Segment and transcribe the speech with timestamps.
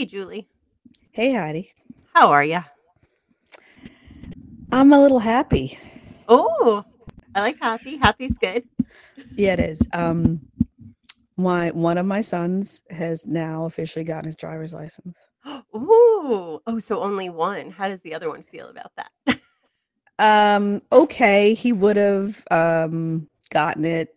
[0.00, 0.48] Hey, Julie.
[1.12, 1.72] Hey, Heidi.
[2.14, 2.60] How are you?
[4.72, 5.78] I'm a little happy.
[6.26, 6.82] Oh,
[7.34, 7.98] I like happy.
[7.98, 8.64] Happy's good.
[9.36, 9.82] Yeah, it is.
[9.92, 10.40] Um,
[11.36, 15.18] my one of my sons has now officially gotten his driver's license.
[15.76, 16.62] Ooh.
[16.66, 17.70] Oh, so only one.
[17.70, 19.38] How does the other one feel about that?
[20.18, 24.16] Um, okay, he would have um gotten it.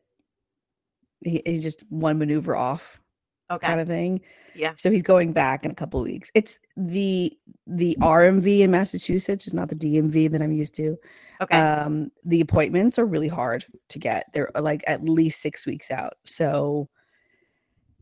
[1.19, 3.01] He, he's just one maneuver off,
[3.51, 3.67] okay.
[3.67, 4.21] kind of thing.
[4.55, 4.73] Yeah.
[4.75, 6.31] So he's going back in a couple of weeks.
[6.35, 7.33] It's the
[7.65, 10.97] the RMV in Massachusetts, is not the DMV that I'm used to.
[11.41, 11.57] Okay.
[11.57, 14.25] Um, the appointments are really hard to get.
[14.33, 16.13] They're uh, like at least six weeks out.
[16.23, 16.89] So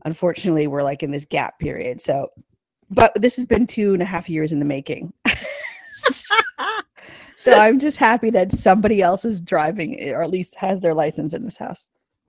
[0.04, 2.00] unfortunately, we're like in this gap period.
[2.00, 2.28] So,
[2.90, 5.12] but this has been two and a half years in the making.
[7.36, 11.32] so I'm just happy that somebody else is driving or at least has their license
[11.34, 11.86] in this house.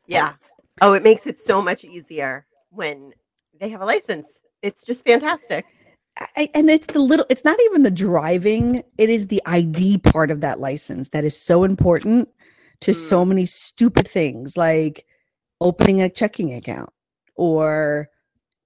[0.08, 0.34] yeah.
[0.82, 3.14] Oh, it makes it so much easier when
[3.60, 4.42] they have a license.
[4.62, 5.66] It's just fantastic.
[6.36, 10.30] I, and it's the little it's not even the driving it is the id part
[10.30, 12.30] of that license that is so important
[12.82, 13.30] to so mm.
[13.30, 15.08] many stupid things like
[15.60, 16.92] opening a checking account
[17.36, 18.10] or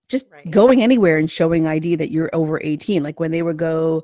[0.10, 0.52] just Right.
[0.52, 4.04] going anywhere and showing id that you're over 18 like when they would go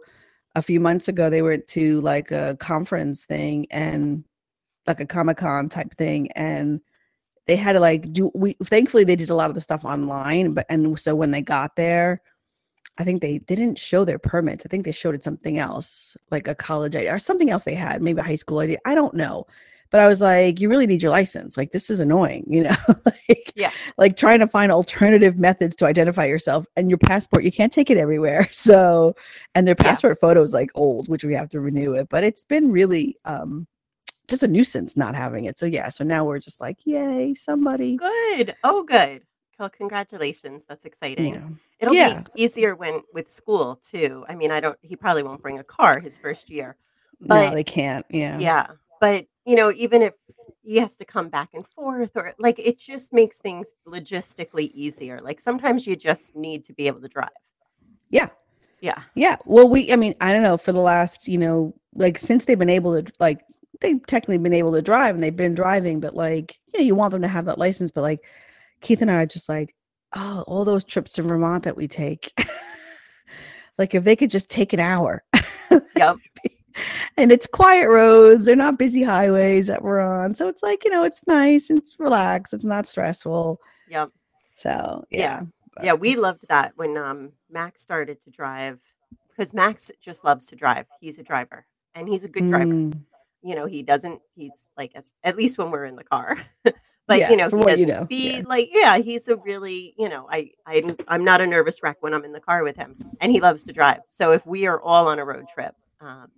[0.55, 4.23] a few months ago they went to like a conference thing and
[4.87, 6.79] like a comic-con type thing and
[7.47, 10.53] they had to like do we thankfully they did a lot of the stuff online
[10.53, 12.21] but and so when they got there
[12.97, 14.65] I think they, they didn't show their permits.
[14.65, 17.73] I think they showed it something else, like a college ID or something else they
[17.73, 18.77] had, maybe a high school ID.
[18.85, 19.45] I don't know.
[19.89, 21.55] But I was like, you really need your license.
[21.55, 22.75] Like this is annoying, you know?
[23.05, 23.71] like, Yeah.
[23.97, 27.89] like trying to find alternative methods to identify yourself and your passport, you can't take
[27.89, 28.47] it everywhere.
[28.51, 29.15] So
[29.55, 29.91] and their Yeah.
[29.91, 32.09] passport photo is like old, which we have to renew it.
[32.09, 33.67] But it's been really um
[34.27, 35.57] just a nuisance not having it.
[35.57, 37.97] So yeah, so now we're just like, yay, somebody.
[37.97, 38.55] Good.
[38.63, 39.23] Oh, good.
[39.59, 40.65] Well, congratulations.
[40.67, 41.33] That's exciting.
[41.35, 41.49] Know.
[41.79, 42.23] It'll Yeah.
[42.33, 44.25] be easier when with school too.
[44.27, 44.77] I mean, I don't.
[44.81, 46.75] He probably won't bring a car his first year,
[47.19, 48.05] no, they can't.
[48.09, 48.37] Yeah.
[48.39, 48.67] yeah.
[48.99, 50.13] But you know, even if
[50.63, 55.19] he has to come back and forth, or like, it just makes things logistically easier.
[55.21, 57.29] Like sometimes you just need to be able to drive.
[58.09, 58.29] Yeah.
[58.79, 59.01] Yeah.
[59.15, 59.35] Yeah.
[59.45, 62.59] Well, we, I mean, I don't know, for the last, you know, like since they've
[62.59, 63.41] been able to, like,
[63.81, 67.11] they've technically been able to drive and they've been driving, but like, yeah, you want
[67.11, 67.91] them to have that license.
[67.91, 68.23] But like,
[68.81, 69.75] Keith and I are just like,
[70.15, 72.33] oh, all those trips to Vermont that we take.
[73.77, 75.23] like, if they could just take an hour.
[75.95, 76.17] Yep.
[77.17, 80.35] and it's quiet roads, they're not busy highways that we're on.
[80.35, 83.59] So it's like, you know, it's nice and it's relaxed, it's not stressful.
[83.89, 84.09] Yep.
[84.55, 85.19] So, Yeah.
[85.19, 85.83] yeah.
[85.83, 85.93] Yeah.
[85.93, 88.79] We loved that when um Max started to drive
[89.29, 90.85] because Max just loves to drive.
[90.99, 92.65] He's a driver and he's a good driver.
[92.71, 92.99] Mm,
[93.43, 94.93] you know, he doesn't, he's like,
[95.23, 96.37] at least when we're in the car,
[97.07, 98.43] but Yeah, you know, he what you know, yeah.
[98.43, 98.45] speed.
[98.45, 102.13] Like, yeah, he's a really, you know, I, I, I'm not a nervous wreck when
[102.13, 104.01] I'm in the car with him and he loves to drive.
[104.07, 106.29] So if we are all on a road trip, um,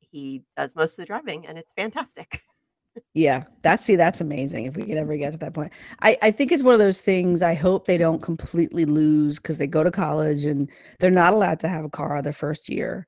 [0.00, 2.42] he does most of the driving and it's fantastic.
[3.14, 5.72] Yeah, that's see, that's amazing if we could ever get to that point.
[6.02, 9.58] I, I think it's one of those things I hope they don't completely lose because
[9.58, 13.06] they go to college and they're not allowed to have a car their first year.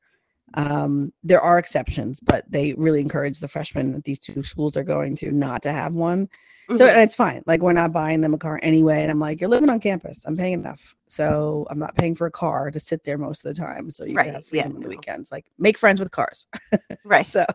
[0.54, 4.84] Um, there are exceptions, but they really encourage the freshmen that these two schools are
[4.84, 6.28] going to not to have one.
[6.76, 6.92] So Mhm.
[6.92, 7.42] and it's fine.
[7.46, 9.00] Like we're not buying them a car anyway.
[9.02, 10.24] And I'm like, you're living on campus.
[10.26, 10.94] I'm paying enough.
[11.06, 13.90] So I'm not paying for a car to sit there most of the time.
[13.90, 14.88] So you Right, can have yeah, on the no.
[14.88, 15.32] weekends.
[15.32, 16.46] Like make friends with cars.
[17.06, 17.24] right.
[17.24, 17.46] So,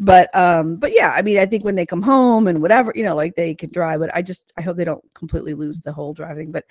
[0.00, 3.04] but um, but yeah, I mean, I think when they come home and whatever, you
[3.04, 4.00] know, like they can drive.
[4.00, 6.52] But I just I hope they don't completely lose the whole driving.
[6.52, 6.64] But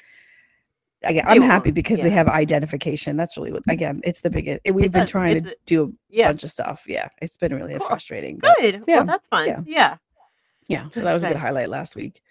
[1.03, 3.17] again, I'm happy because they have identification.
[3.17, 4.61] That's really what again, it's the biggest.
[4.65, 6.27] We've been does, trying it's to a- do a Yeah.
[6.29, 6.85] bunch of stuff.
[6.87, 7.87] Yeah, it's been really Cool.
[7.87, 8.37] frustrating.
[8.39, 8.83] Good.
[8.87, 9.47] yeah, Well, that's fun.
[9.47, 9.59] yeah.
[9.65, 9.97] Yeah.
[10.67, 11.39] yeah, so that was a good Good.
[11.41, 12.21] highlight last week.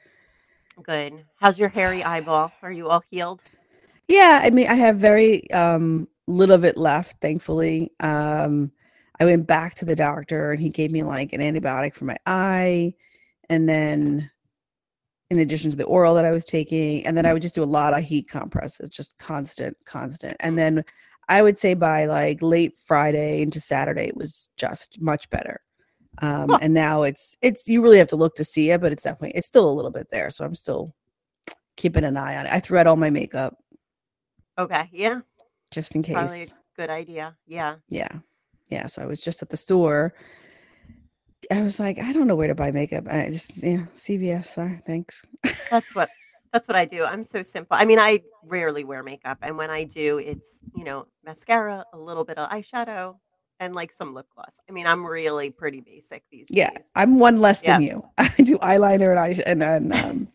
[0.82, 1.25] Good.
[1.36, 2.53] How's your hairy eyeball?
[2.62, 3.42] Are you all healed?
[4.09, 7.91] Yeah, I mean, I have very um little of it left, thankfully.
[8.00, 8.72] Um
[9.19, 12.16] I went back to the doctor and he gave me like an antibiotic for my
[12.25, 12.94] eye
[13.50, 14.30] and then
[15.30, 17.62] in addition to the oral that I was taking and then I would just do
[17.62, 20.36] a lot of heat compresses, just constant constant.
[20.41, 20.84] And then
[21.28, 25.60] I would say by like late Friday into Saturday it was just much better.
[26.21, 26.59] Um Cool.
[26.60, 29.36] and now it's it's you really have to look to see it, but it's definitely
[29.38, 30.94] it's still a little bit there, so I'm still
[31.76, 32.53] keeping an eye on it.
[32.53, 33.56] I threw out all my makeup
[34.59, 34.88] Okay.
[34.92, 35.21] Yeah.
[35.71, 36.15] just in case.
[36.15, 37.36] Probably a good idea.
[37.47, 37.76] Yeah.
[37.88, 38.18] Yeah.
[38.68, 38.88] Yeah.
[38.88, 40.12] So I was just at the store.
[41.51, 43.04] I was like, I don't know where to buy makeup.
[43.10, 44.47] I just, yeah, CVS.
[44.47, 44.81] Sorry.
[44.87, 45.25] Thanks.
[45.71, 46.09] That's what
[46.53, 47.04] that's what I do.
[47.04, 47.77] I'm so simple.
[47.77, 51.98] I mean, I rarely wear makeup, and when I do, it's you know mascara, a
[51.98, 53.16] little bit of eyeshadow,
[53.60, 54.59] and like some lip gloss.
[54.69, 56.57] I mean, I'm really pretty basic these days.
[56.57, 56.71] Yeah.
[56.71, 56.91] days.
[56.95, 57.89] I'm one less than Yeah.
[57.91, 58.04] you.
[58.19, 60.28] I do eyeliner and eye and then um,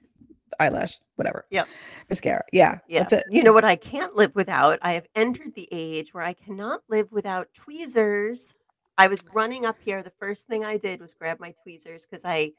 [0.60, 1.46] eyelash, whatever.
[1.50, 1.66] Yeah,
[2.10, 2.44] Mascara.
[2.54, 2.80] Yeah.
[2.88, 3.00] Yeah.
[3.00, 3.24] That's it.
[3.30, 4.80] You know what I can't live without?
[4.82, 8.54] I have entered the age where I cannot live without tweezers.
[8.98, 10.02] I was running up here.
[10.04, 12.52] The first thing I did was grab my tweezers because I,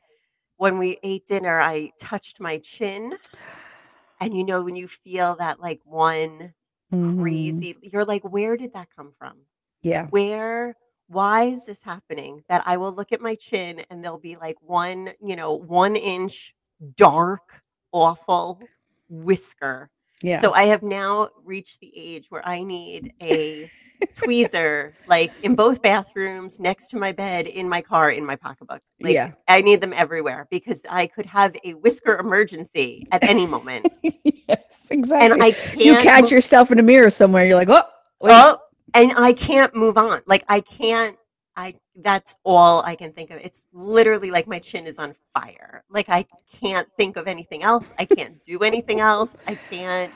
[0.57, 3.13] when we ate dinner, I touched my chin.
[4.21, 6.53] And you know, when you feel that like one
[6.93, 7.21] Mhm.
[7.23, 9.39] crazy, you're like, where did that come from?
[9.83, 10.07] Yeah.
[10.09, 10.77] Where,
[11.09, 12.43] why is this happening?
[12.49, 15.97] That I will look at my chin and there'll be like one, you know, one
[15.97, 16.55] inch
[16.97, 17.63] dark,
[17.93, 18.61] awful
[19.09, 19.91] whisker
[20.23, 20.41] Yeah.
[20.41, 23.71] so I have now reached the age where I need a
[24.15, 28.81] tweezer, like in both bathrooms, next to my bed, in my car, in my pocketbook.
[29.01, 29.33] Like, Yeah.
[29.49, 34.87] I need them everywhere because I could have a whisker emergency at any moment, yes,
[34.91, 35.33] exactly.
[35.33, 35.77] and I can't.
[35.81, 37.45] you catch move- yourself in a mirror somewhere.
[37.45, 37.83] You're like, oh,
[38.23, 38.33] wait.
[38.35, 38.59] oh,
[38.95, 40.21] and I can't move on.
[40.27, 41.17] Like I can't.
[41.57, 43.39] I that's all I can think of.
[43.39, 45.85] It's literally like my chin is on fire.
[45.89, 46.27] Like I
[46.61, 47.93] can't think of anything else.
[47.99, 49.37] I can't do anything else.
[49.47, 50.13] I can't.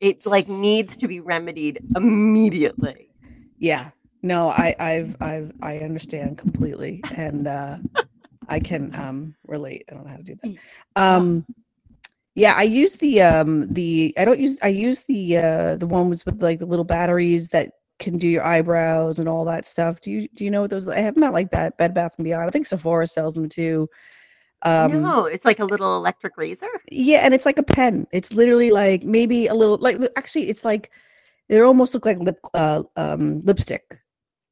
[0.00, 3.10] It like needs to be remedied immediately.
[3.58, 3.90] yeah.
[4.20, 7.78] No, I, I've, I've, I understand completely, and uh,
[8.48, 9.84] I can um relate.
[9.88, 10.56] I don't know how to do that.
[10.96, 11.46] Um,
[12.34, 16.24] yeah, I use the um the I don't use I use the uh the ones
[16.24, 20.00] with like the little batteries that can do your eyebrows and all that stuff.
[20.00, 20.88] Do you do you know what those?
[20.88, 22.48] I have them at like Bed Bed Bath and Beyond.
[22.48, 23.88] I think Sephora sells them too.
[24.62, 26.68] Um, no, it's like a little electric razor.
[26.90, 28.06] Yeah, and it's like a pen.
[28.12, 30.90] It's literally like maybe a little like actually it's like
[31.48, 33.98] they almost look like lip uh um lipstick.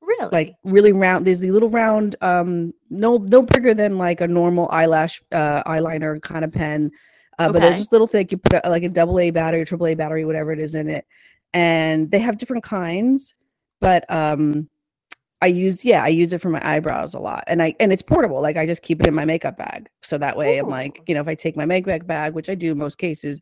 [0.00, 0.28] Really?
[0.30, 1.26] Like really round.
[1.26, 6.20] There's the little round um no no bigger than like a normal eyelash uh eyeliner
[6.22, 6.90] kind of pen.
[7.38, 7.78] Uh, but they're Okay.
[7.78, 8.32] just little thick.
[8.32, 10.88] You put a, like a double A battery, triple A battery, whatever it is in
[10.88, 11.04] it,
[11.52, 13.34] and they have different kinds.
[13.80, 14.68] But um,
[15.42, 18.02] I use yeah, I use it for my eyebrows a lot, and I and it's
[18.02, 18.40] portable.
[18.40, 21.14] Like I just keep it in my makeup bag, so that way I'm like you
[21.14, 23.40] know if I take my makeup bag, which I do in most cases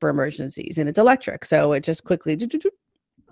[0.00, 2.36] for emergencies, and it's electric, so it just quickly.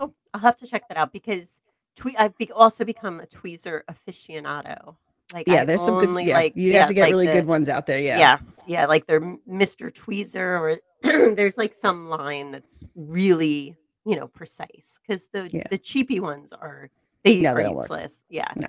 [0.01, 1.61] oh, I'll have to check that out because
[1.97, 4.97] twe- I've be- also become a tweezer aficionado.
[5.35, 6.27] Like Yeah, I there's some good.
[6.27, 8.01] Yeah, like you yeah, have to get like really the- good ones out there.
[8.01, 10.79] Yeah, yeah yeah like they're mr tweezer or
[11.35, 15.65] there's like some line that's really you know precise because the Yeah.
[15.71, 16.91] the cheapy ones are
[17.23, 17.85] they No, are they don't work.
[17.85, 18.69] useless yeah No.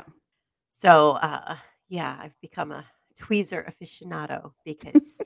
[0.72, 1.58] so uh
[1.90, 2.86] yeah i've become a
[3.20, 5.20] tweezer aficionado because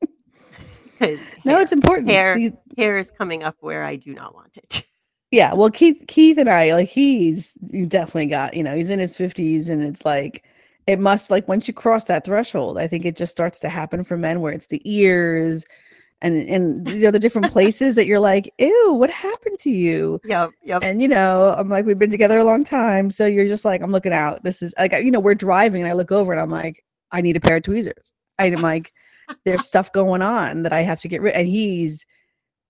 [0.98, 2.08] because No, it's important.
[2.08, 4.84] It's hair- these- hair is coming up where i do not want it
[5.30, 8.98] yeah well keith keith and i like he's he definitely got you know he's in
[8.98, 10.44] his 50s and it's like
[10.86, 14.04] it must like once you cross that threshold i think it just starts to happen
[14.04, 15.64] for men where it's the ears
[16.22, 20.18] and and you know the different places that you're like ew what happened to you?
[20.24, 23.10] Yep yep and you know i'm like we've been together a long time.
[23.10, 24.42] So you're just like i'm looking out.
[24.44, 27.20] This is like you know we're driving and i look over and i'm like i
[27.20, 28.14] need a pair of tweezers.
[28.38, 28.92] I'm like
[29.44, 32.06] there's stuff going on that i have to get rid and he's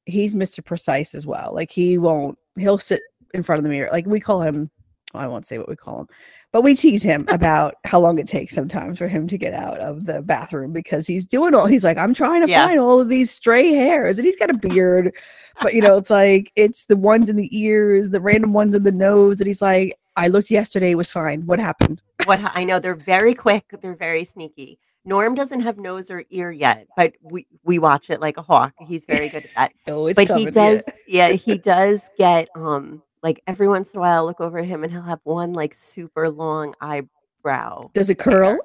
[0.07, 1.55] he's mr precise as well.
[1.55, 3.03] Like he won't he'll sit
[3.35, 3.89] in front of the mirror.
[3.93, 4.71] Like we call him
[5.15, 6.09] i won't say what we call him
[6.53, 9.79] but we tease him about how long it takes sometimes for him to get out
[9.81, 12.67] of the bathroom because he's doing all he's like i'm trying to Yeah.
[12.67, 15.15] find all of these stray hairs and he's got a beard
[15.61, 18.83] but you know it's like it's the ones in the ears the random ones in
[18.83, 22.65] the nose that he's like i looked yesterday it was fine what happened what I
[22.65, 24.79] know they're very quick, they're very sneaky.
[25.05, 28.73] Norm doesn't have nose or ear yet, but we we watch it like a hawk.
[28.87, 29.73] He's very good at that.
[29.89, 31.33] oh it's but he does, yeah.
[31.33, 34.19] he does get um like every once in a while.
[34.19, 37.91] I'll look over at him and he'll have one like super long eyebrow.
[37.95, 38.59] does it curl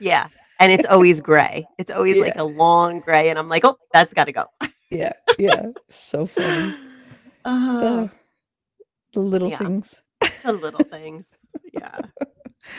[0.00, 0.28] Yeah,
[0.60, 1.66] and it's always gray.
[1.78, 4.44] It's always like a long gray, and I'm like, oh, that's got to go.
[4.90, 6.74] yeah yeah so funny
[7.46, 8.08] Uh,
[9.12, 9.58] the, little yeah.
[9.58, 10.00] things
[10.42, 11.28] the little things.
[11.74, 11.98] Yeah.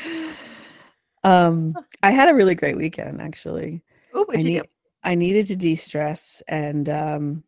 [1.24, 4.62] um i had a really great weekend actually Oh, I do?
[5.04, 7.44] I needed to de-stress and um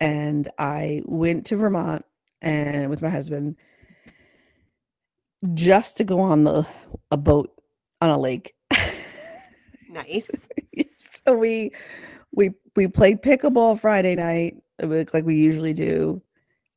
[0.00, 2.04] and I went to Vermont
[2.42, 3.56] and with my husband
[5.54, 6.66] just to go on the
[7.10, 7.50] a boat
[8.00, 8.54] on a lake.
[9.90, 10.48] Nice.
[11.26, 11.70] so we
[12.32, 16.22] we we played pickleball Friday night like like we usually do.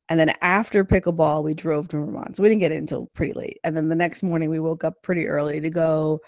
[0.08, 2.36] And then after pickleball, we drove to Vermont.
[2.36, 3.58] So we didn't get in until pretty late.
[3.62, 6.20] And then the next morning, we woke up pretty early to go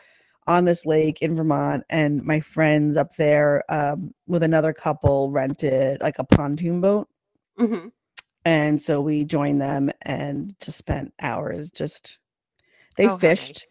[0.50, 1.84] on this lake in Vermont.
[1.90, 7.08] And my friends up there um, with another couple rented like a pontoon boat.
[7.56, 7.88] hmm
[8.44, 12.18] And so we joined them and just spent hours just,
[12.96, 13.64] they Oh, fished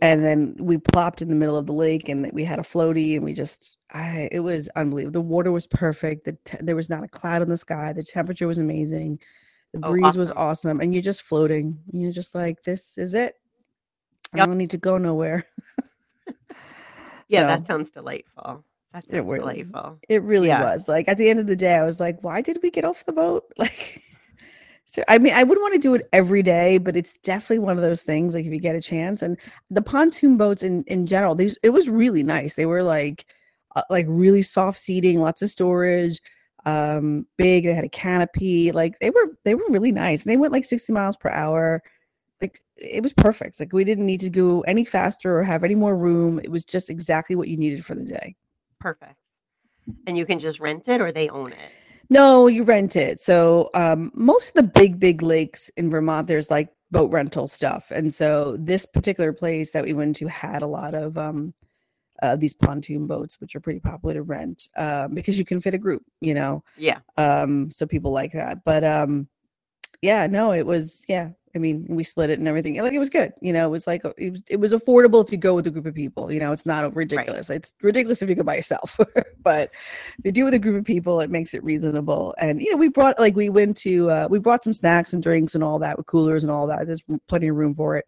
[0.00, 0.10] nice.
[0.10, 3.14] and then we plopped in the middle of the lake and we had a floaty
[3.16, 5.12] and we just I it was unbelievable.
[5.12, 6.24] The water was perfect.
[6.26, 7.92] The te- there was not a cloud in the sky.
[7.94, 9.18] The temperature was amazing.
[9.72, 10.48] The Oh, breeze was awesome.
[10.48, 11.78] awesome and you're just floating.
[11.92, 13.34] You're just like this is it.
[14.34, 15.46] I don't need to go nowhere.
[17.30, 18.64] Yeah, So, that sounds delightful.
[18.92, 19.98] That It sounds really- delightful.
[20.08, 20.62] It really Yeah.
[20.64, 20.88] was.
[20.88, 23.04] Like at the end of the day, I was like, why did we get off
[23.06, 23.44] the boat?
[23.58, 24.02] Like
[24.84, 27.76] so I mean, I wouldn't want to do it every day, but it's definitely one
[27.76, 29.36] of those things like if you get a chance and
[29.70, 32.54] the pontoon boats in in general, these it was really nice.
[32.56, 33.24] They were like
[33.76, 36.20] uh, like really soft seating, lots of storage,
[36.66, 40.22] um big, they had a canopy, like they were they were really nice.
[40.24, 41.80] And they went like 60 miles per hour.
[42.40, 43.60] Like it was perfect.
[43.60, 46.40] Like we didn't need to go any faster or have any more room.
[46.42, 48.36] It was just exactly what you needed for the day.
[48.78, 49.16] Perfect.
[50.06, 51.72] And you can just rent it or they own it.
[52.10, 53.20] No, you rent it.
[53.20, 57.92] So um, most of the big, big lakes in Vermont, there's like boat rental stuff,
[57.92, 61.54] and so this particular place that we went to had a lot of um,
[62.20, 65.74] uh, these pontoon boats, which are pretty popular to rent um, because you can fit
[65.74, 66.64] a group, you know.
[66.76, 66.98] Yeah.
[67.16, 68.64] Um, so people like that.
[68.64, 69.28] But um,
[70.02, 71.30] yeah, no, it was yeah.
[71.52, 72.80] I mean, we split it and everything.
[72.80, 73.66] Like it was good, you know.
[73.66, 75.94] It was like it was, it was affordable if you go with a group of
[75.94, 76.30] people.
[76.30, 77.50] You know, it's not ridiculous.
[77.50, 78.96] It's ridiculous if you go by yourself,
[79.42, 79.70] but
[80.18, 82.34] if you do with a group of people, it makes it reasonable.
[82.40, 85.22] And you know, we brought like we went to uh, we brought some snacks and
[85.22, 86.86] drinks and all that with coolers and all that.
[86.86, 88.06] There's plenty of room for it.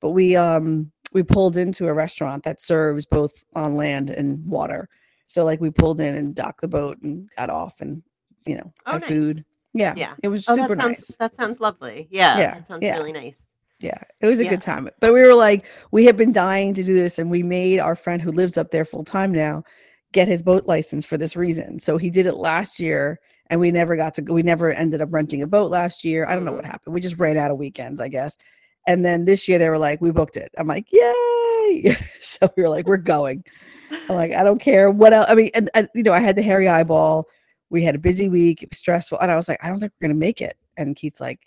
[0.00, 4.88] But we um we pulled into a restaurant that serves both on land and water.
[5.28, 8.02] So like we pulled in and docked the boat and got off and
[8.44, 9.08] you know Oh, had nice.
[9.10, 9.44] food.
[9.74, 10.14] Yeah, Yeah.
[10.22, 11.16] it was Oh, super that sounds nice.
[11.18, 12.08] that sounds lovely.
[12.10, 12.38] Yeah.
[12.38, 12.96] Yeah, That sounds yeah.
[12.96, 13.44] really nice.
[13.80, 14.50] Yeah, it was a Yeah.
[14.50, 14.88] good time.
[15.00, 17.96] But we were like, we have been dying to do this, and we made our
[17.96, 19.64] friend who lives up there full time now
[20.12, 21.80] get his boat license for this reason.
[21.80, 24.34] So he did it last year, and we never got to go.
[24.34, 26.26] We never ended up renting a boat last year.
[26.28, 26.70] I don't know what Mhm.
[26.70, 26.94] happened.
[26.94, 28.36] We just ran out of weekends, I guess.
[28.86, 30.50] And then this year they were like, we booked it.
[30.58, 31.96] I'm like, yay!
[32.22, 33.42] so we were like, we're going.
[34.08, 35.26] I'm like, I don't care what else.
[35.30, 37.26] I mean, and, and you know, I had the hairy eyeball.
[37.72, 38.62] We had a busy week.
[38.62, 40.56] It was stressful, and I was like, I don't think we're gonna make it.
[40.76, 41.40] And Keith's like,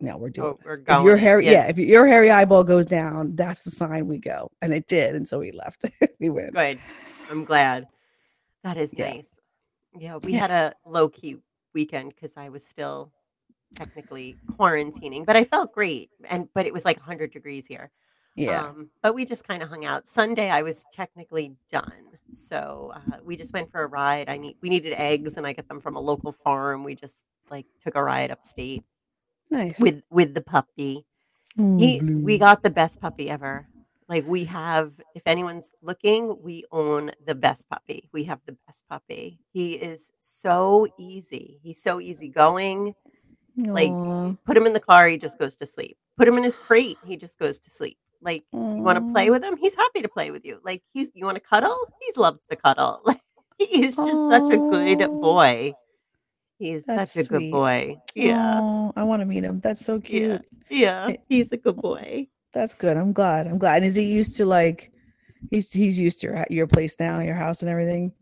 [0.00, 0.46] No, we're doing.
[0.46, 0.74] Oh, we're.
[0.76, 1.50] If your hairy, yeah.
[1.50, 1.66] yeah.
[1.66, 5.26] if your hairy eyeball goes down, that's the sign we go, and it did, and
[5.26, 5.84] so we left.
[6.20, 6.54] we went.
[6.54, 6.78] Good.
[7.28, 7.88] I'm glad.
[8.62, 9.10] That is Yeah.
[9.10, 9.30] nice.
[9.98, 10.38] Yeah, we Yeah.
[10.38, 11.38] had a low key
[11.74, 13.10] weekend because I was still
[13.74, 16.10] technically quarantining, but I felt great.
[16.30, 17.90] And but it was like 100 degrees here.
[18.36, 20.06] Yeah, Um, but we just kind of hung out.
[20.06, 24.28] Sunday, I was technically done, so uh, we just went for a ride.
[24.28, 26.84] I need we needed eggs, and I get them from a local farm.
[26.84, 28.84] We just like took a ride upstate
[29.50, 29.78] nice.
[29.80, 31.06] with with the puppy.
[31.58, 32.18] Ooh, He, Blue.
[32.18, 33.66] we got the best puppy ever.
[34.08, 38.08] Like we have, if anyone's looking, we own the best puppy.
[38.12, 39.40] We have the best puppy.
[39.52, 41.58] He is so easy.
[41.62, 42.94] He's so easygoing.
[43.56, 43.90] like,
[44.44, 45.96] Put him in the car, he just goes to sleep.
[46.18, 47.96] Put him in his crate, he just goes to sleep.
[48.20, 50.60] Like you want to play with him, he's happy to play with you.
[50.64, 53.02] Like he's you want to cuddle, he's loves to cuddle.
[53.58, 55.72] Like he is just such a good boy.
[56.58, 57.96] He's That's such a good boy.
[58.14, 58.60] Yeah.
[58.60, 59.60] Aw, I want to meet him.
[59.60, 60.42] That's so cute.
[60.68, 61.08] Yeah.
[61.10, 62.28] Eh, He's a good boy.
[62.52, 62.96] That's good.
[62.96, 63.46] I'm glad.
[63.46, 63.76] I'm glad.
[63.76, 64.92] And is he used to like?
[65.50, 68.12] He's he's used to your your place now, your house and everything.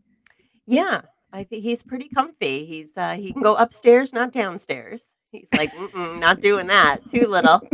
[0.67, 1.01] Yeah,
[1.33, 2.65] I think he's pretty comfy.
[2.65, 5.14] He's uh, he can go upstairs, not downstairs.
[5.31, 6.99] He's like, Mm-mm, not doing that.
[7.09, 7.61] Too little.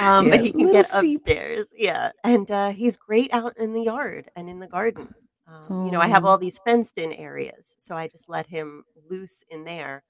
[0.00, 1.20] Um, Yeah, but he can get steep.
[1.20, 1.72] upstairs.
[1.76, 5.14] Yeah, and uh, he's great out in the yard and in the garden.
[5.46, 9.44] Um, you know, I have all these fenced-in areas, so I just let him loose
[9.50, 10.02] in there.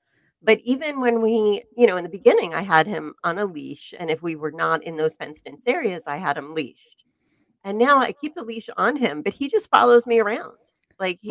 [0.42, 3.92] But even when we, you know, in the beginning, I had him on a leash,
[3.98, 7.04] and if we were not in those fenced-in areas, I had him leashed.
[7.64, 10.56] And now I keep the leash on him, but he just follows me around.
[10.98, 11.30] Like he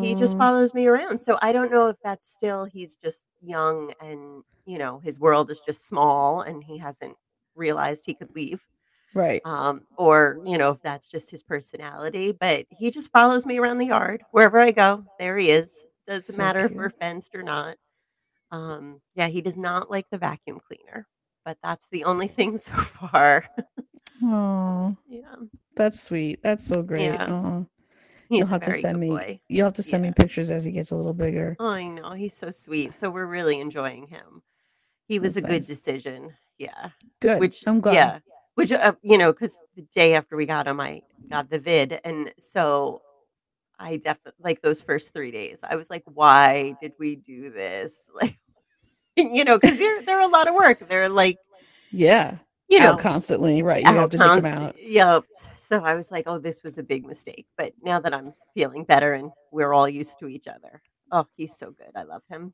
[0.00, 1.18] he just follows me around.
[1.18, 5.50] So I don't know if that's still he's just young and you know his world
[5.50, 7.16] is just small and he hasn't
[7.54, 8.64] realized he could leave.
[9.14, 9.42] Right.
[9.44, 12.32] Um, or you know if that's just his personality.
[12.32, 15.04] But he just follows me around the yard wherever I go.
[15.18, 15.84] There he is.
[16.06, 17.76] Doesn't So matter if we're fenced or not.
[18.50, 21.06] Um, yeah, he does not like the vacuum cleaner,
[21.44, 23.44] but that's the only thing so far.
[24.22, 25.34] Oh, yeah,
[25.74, 26.40] that's sweet.
[26.42, 27.04] That's so great.
[27.04, 27.26] Yeah.
[28.38, 29.08] he's You'll have to send me.
[29.08, 29.40] boy.
[29.48, 30.10] You'll have to send Yeah.
[30.10, 31.56] me pictures as he gets a little bigger.
[31.60, 32.98] I know he's so sweet.
[32.98, 34.42] So we're really enjoying him.
[35.06, 35.66] He was That's a good nice.
[35.66, 36.34] decision.
[36.58, 36.90] Yeah.
[37.20, 37.40] Good.
[37.40, 37.94] Which I'm glad.
[37.94, 38.18] yeah.
[38.54, 41.98] Which uh, you know, because the day after we got him, I got the vid,
[42.04, 43.00] and so
[43.78, 45.60] I definitely like those first three days.
[45.68, 48.10] I was like, why did we do this?
[48.20, 48.38] Like,
[49.16, 50.86] you know, because they're they're a lot of work.
[50.88, 51.36] They're like,
[51.90, 52.36] Yeah.
[52.68, 53.62] you know, out constantly.
[53.62, 53.84] Right.
[53.84, 54.76] You have to take them out.
[54.82, 55.24] Yep.
[55.72, 57.46] So I was like, oh, this was a big mistake.
[57.56, 61.56] But now that I'm feeling better and we're all used to each other, oh, he's
[61.56, 61.88] so good.
[61.96, 62.52] I love him.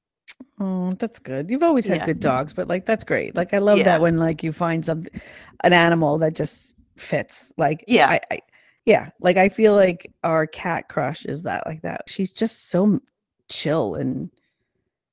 [0.60, 1.50] Oh, that's good.
[1.50, 2.04] You've always had Yeah.
[2.06, 3.34] good dogs, but like that's great.
[3.34, 3.84] Like I love Yeah.
[3.86, 5.20] that when like you find something,
[5.64, 7.52] an animal that just fits.
[7.56, 8.08] Like Yeah.
[8.08, 8.38] I, I
[8.86, 9.10] yeah.
[9.20, 12.02] Like I feel like our cat crush is that like that.
[12.06, 13.00] She's just so
[13.48, 14.30] chill and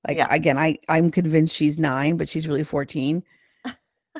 [0.07, 0.27] like Yeah.
[0.29, 3.23] again, I I'm convinced she's nine, but she's really fourteen.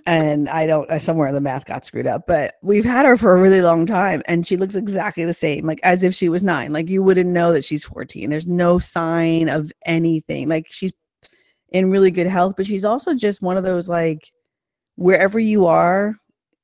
[0.05, 3.35] And I don't uh, somewhere the math got screwed up, but we've had her for
[3.35, 6.43] a really long time and she looks exactly the same, like as if she was
[6.43, 6.73] nine.
[6.73, 8.29] Like you wouldn't know that she's 14.
[8.29, 10.49] There's no sign of anything.
[10.49, 10.93] Like she's
[11.69, 14.31] in really good health, but she's also just one of those like
[14.95, 16.15] wherever you are,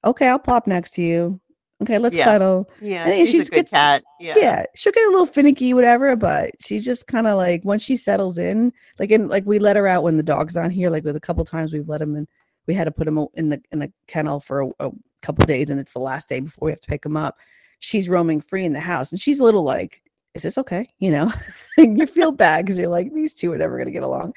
[0.06, 1.40] okay, I'll plop next to you.
[1.82, 2.26] Okay, let's Yeah.
[2.26, 2.70] cuddle.
[2.80, 4.04] Yeah, I think she's, she's a good gets- cat.
[4.20, 4.34] Yeah.
[4.38, 4.66] Yeah.
[4.76, 8.38] she'll get a little finicky, whatever, but she's just kind of like once she settles
[8.38, 10.92] in, like in like we let her out when the dog's on here.
[10.92, 12.28] Like with a couple times we've let him in.
[12.68, 14.92] We had to put him in the in the kennel for a, a
[15.22, 17.38] couple days, and it's the last day before we have to pick him up.
[17.80, 20.02] She's roaming free in the house, and she's a little like,
[20.34, 21.32] "Is this okay?" You know,
[21.78, 24.34] you feel bad because you're like, these two are never gonna get along.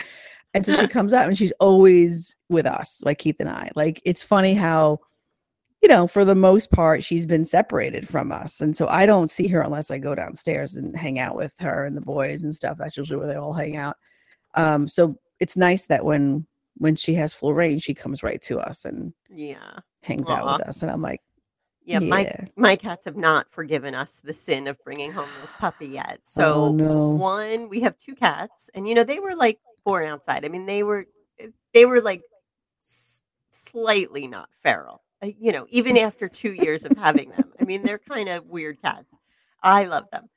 [0.55, 3.71] And so she comes out, and she's always with us, like Keith and I.
[3.75, 5.01] Like it's funny how
[5.85, 8.63] you know, for the most part, she's been separated from us.
[8.63, 11.85] And so I don't see her unless I go downstairs and hang out with her
[11.85, 12.79] and the boys and stuff.
[12.79, 13.99] That's usually where they all hang out.
[14.55, 18.59] Um, so it's nice that when when she has full reign, she comes right to
[18.59, 19.79] us and Yeah.
[20.03, 20.83] hangs out with us.
[20.83, 21.21] And I'm like,
[21.85, 22.01] Yeah.
[22.01, 25.89] yeah, My my cats have not forgiven us the sin of bringing home this puppy
[25.89, 26.21] yet.
[26.23, 27.11] So oh no.
[27.11, 30.45] one, we have two cats, and you know they were like born outside.
[30.45, 31.07] I mean, they were
[31.39, 32.23] eh, they were like
[32.83, 35.03] s- slightly not feral.
[35.23, 37.53] uh, You know, even after two years of having them.
[37.61, 39.13] I mean, they're kind of weird cats.
[39.63, 40.29] I love them.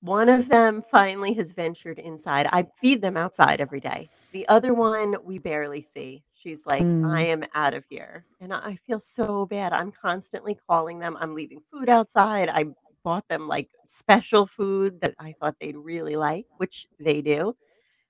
[0.00, 2.48] One of them finally has ventured inside.
[2.52, 4.08] I feed them outside every day.
[4.32, 6.24] The other one we barely see.
[6.34, 7.08] She's like, Mm.
[7.10, 8.24] I am out of here.
[8.40, 9.72] And I I feel so bad.
[9.72, 11.16] I'm constantly calling them.
[11.20, 12.48] I'm leaving food outside.
[12.48, 12.66] I
[13.04, 17.56] bought them like special food that I thought they'd really like, which they do.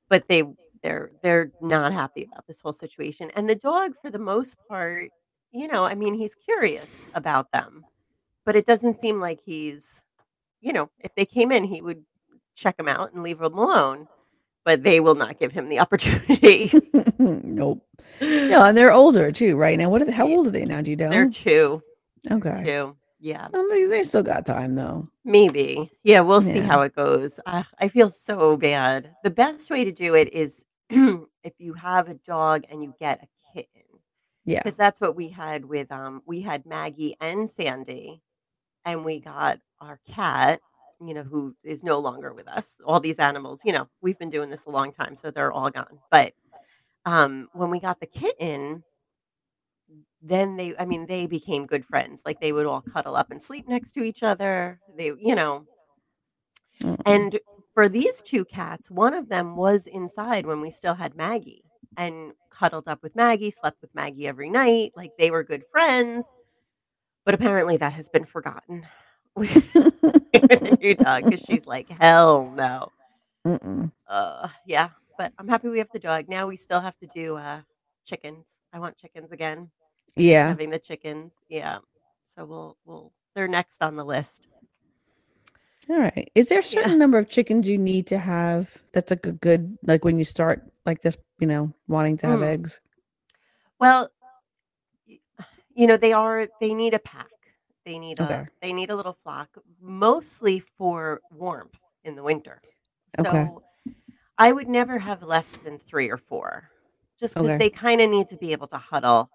[0.09, 0.45] But they
[0.83, 3.31] they're they're not happy about this whole situation.
[3.37, 5.11] And the dog for the most part,
[5.52, 7.85] you know, I mean, he's curious about them.
[8.47, 10.02] But it doesn't seem like he's
[10.61, 12.05] you know, if they came in, he would
[12.55, 14.09] check them out and leave them alone.
[14.64, 16.73] But they will not give him the opportunity.
[17.19, 17.85] nope.
[18.21, 19.88] No, and they're older too, right now.
[19.88, 20.81] What are they, how old are they now?
[20.83, 21.11] Do you know?
[21.11, 21.83] They're two,
[22.31, 22.62] okay.
[22.64, 22.97] two.
[23.19, 25.07] Yeah, Well, they, they still got time though.
[25.25, 25.90] maybe.
[26.02, 27.38] Yeah, we'll see how it goes.
[27.47, 29.12] I, I feel so bad.
[29.23, 33.23] The best way to do it is if you have a dog and you get
[33.23, 33.83] a kitten,
[34.45, 34.59] Yeah.
[34.59, 38.22] because that's what we had with um we had Maggie and Sandy,
[38.85, 40.61] and we got our cat.
[41.05, 42.77] You know, who is no longer with us.
[42.85, 45.71] All these animals, you know, we've been doing this a long time, so they're all
[45.71, 45.99] gone.
[46.11, 46.35] But
[47.05, 48.85] um, when we got the kitten,
[50.23, 52.23] then they, I mean, they became good friends.
[52.25, 54.81] Like they would all cuddle up and sleep next to each other.
[54.97, 55.67] They, you know,
[57.05, 57.38] and
[57.75, 61.65] for these two cats, one of them was inside when we still had Maggie
[61.97, 64.93] and cuddled up with Maggie, slept with Maggie every night.
[64.97, 66.27] Like they were good friends.
[67.25, 68.87] But apparently that has been forgotten
[70.40, 72.90] the new dog because she's like, hell no.
[73.47, 73.90] Mm-mm.
[74.09, 74.90] Uh, yeah.
[75.18, 76.29] But I'm happy we have the dog.
[76.29, 77.61] Now we still have to do uh,
[78.05, 78.45] chickens.
[78.73, 79.71] I want chickens again.
[80.16, 80.49] Yeah.
[80.49, 81.35] Having the chickens.
[81.49, 81.79] Yeah.
[82.25, 84.47] So we'll, we'll, they're next on the list.
[85.90, 86.31] All right.
[86.35, 86.68] Is there a Yeah.
[86.68, 88.75] certain number of chickens you need to have?
[88.92, 92.40] That's like a good like when you start like this, you know, wanting to have
[92.40, 92.47] Mm.
[92.47, 92.81] eggs.
[93.79, 94.11] Well,
[95.75, 97.29] you know, they are they need a pack.
[97.85, 99.49] They need a they need a little flock,
[99.81, 102.61] mostly for warmth in the winter.
[103.16, 103.49] So Okay.
[104.38, 106.71] I would never have less than three or four,
[107.18, 107.59] just because Okay.
[107.59, 109.31] they kind of need to be able to huddle.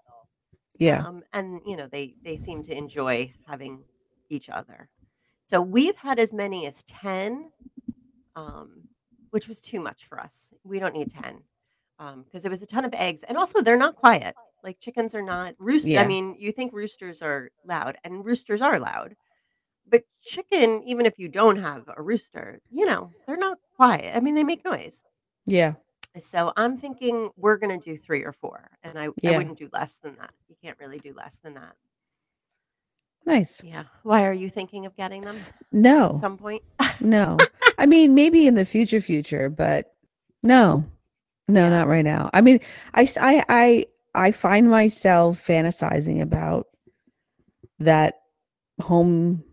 [0.80, 1.06] Yeah.
[1.06, 3.84] Um, and you know, they they seem to enjoy having
[4.30, 4.90] each other.
[5.44, 7.52] So we've had as many as ten,
[8.36, 8.84] um,
[9.32, 10.54] which was too much for us.
[10.64, 11.42] We don't need ten
[12.26, 14.36] because it was a ton of eggs, and also they're not quiet.
[14.64, 15.88] Like chickens are not roost.
[15.90, 19.16] I mean, you think roosters are loud, and roosters are loud,
[19.88, 24.16] but chicken, even if you don't have a rooster, you know, they're not quiet.
[24.16, 25.04] I mean, they make noise.
[25.46, 25.74] Yeah.
[26.20, 30.00] So I'm thinking we're gonna do three or four, and I, I wouldn't do less
[30.00, 30.32] than that.
[30.50, 31.76] You can't really do less than that.
[33.26, 33.62] Nice.
[33.64, 33.84] Yeah.
[34.04, 36.18] Why are you thinking of getting them at No.
[36.20, 36.64] some point?
[37.00, 37.38] No.
[37.78, 39.94] I mean, maybe in the future future, but
[40.44, 40.86] no.
[41.48, 41.70] No, Yeah.
[41.70, 42.30] not right now.
[42.34, 42.60] I mean,
[42.94, 43.86] I I I
[44.18, 46.68] I find myself fantasizing about
[47.80, 48.16] that
[48.82, 49.44] home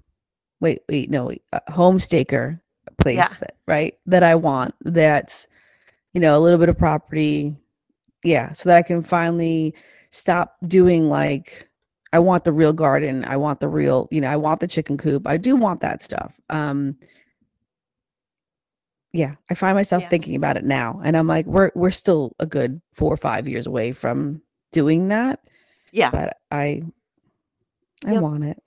[0.61, 2.59] wait, wait, no, wait, uh, homestaker
[2.99, 3.29] place Yeah.
[3.41, 3.95] that, right?
[4.07, 4.75] That I want.
[4.85, 5.47] That's
[6.15, 7.57] you know, a little bit of property.
[8.23, 9.75] Yeah, so that I can finally
[10.11, 11.69] stop doing like
[12.13, 13.25] I want the real garden.
[13.25, 15.27] I want the real, you know, I want the chicken coop.
[15.27, 16.41] I do want that stuff.
[16.49, 16.97] Um
[19.13, 20.09] yeah, I find myself Yeah.
[20.09, 23.47] thinking about it now and I'm like we're we're still a good 4 or 5
[23.49, 24.41] years away from
[24.75, 25.41] doing that,
[25.93, 26.11] Yeah.
[26.11, 26.83] but I
[28.05, 28.23] I Yep.
[28.23, 28.63] want it.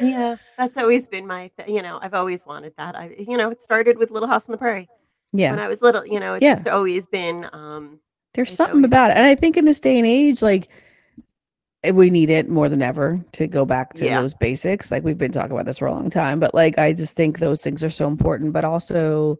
[0.00, 0.34] yeah.
[0.58, 2.96] That's always been my, th- you know, I've always wanted that.
[2.96, 4.88] I, you know, it started with Little House on the Prairie
[5.32, 5.50] Yeah.
[5.50, 6.04] when I was little.
[6.06, 6.54] You know, it's Yeah.
[6.54, 7.48] just always been.
[7.52, 8.00] um
[8.34, 9.16] There's something about it.
[9.18, 10.68] And I think in this day and age like
[11.84, 14.20] eh, we need it more than ever to go back to Yeah.
[14.20, 14.90] those basics.
[14.90, 17.38] Like we've been talking about this for a long time, but like I just think
[17.38, 18.52] those things are so important.
[18.52, 19.38] But also,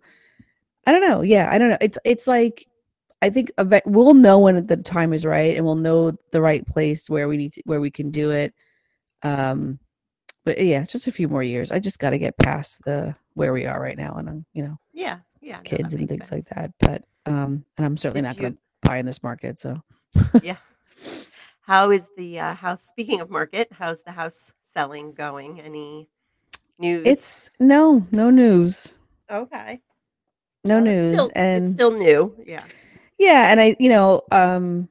[0.87, 1.23] I don't know.
[1.23, 1.79] Yeah, I don't know.
[1.81, 2.67] It's it's like
[3.23, 6.67] I think eve- we'll know when the time is right, and we'll know the right
[6.67, 8.53] place where we need to where we can do it.
[9.23, 9.79] Um,
[10.45, 11.71] but yeah, just a few more years.
[11.71, 14.65] I just got to get past the where we are right now, and um, you
[14.65, 15.57] know, Yeah, yeah.
[15.59, 16.73] no, kids and makes things like that.
[16.81, 19.59] But um, and I'm certainly Did not going to buy in this market.
[19.61, 19.81] So
[20.43, 20.57] Yeah.
[21.65, 22.83] How is the uh, house?
[22.83, 25.61] Speaking of market, how's the house selling going?
[25.61, 26.09] Any
[26.79, 27.07] news?
[27.07, 28.93] it's no no news.
[29.31, 29.81] okay.
[30.65, 32.35] no Well, it's news still- and it's still new.
[32.45, 32.65] Yeah.
[33.23, 34.89] Yeah and i you know um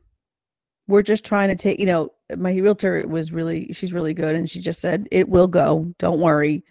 [0.88, 4.50] we're just trying to take you know my realtor was really she's really good and
[4.50, 6.64] she just said it will go don't worry.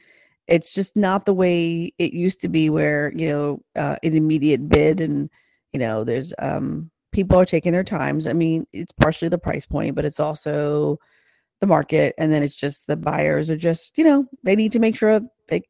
[0.46, 4.68] It's just not the way it used to be where you know uh, an immediate
[4.68, 5.30] bid and
[5.72, 8.26] you know there's um people are taking their times.
[8.26, 10.98] I mean it's partially the price point but it's also
[11.60, 14.78] the market and then it's just the buyers are just you know they need to
[14.78, 15.62] make sure they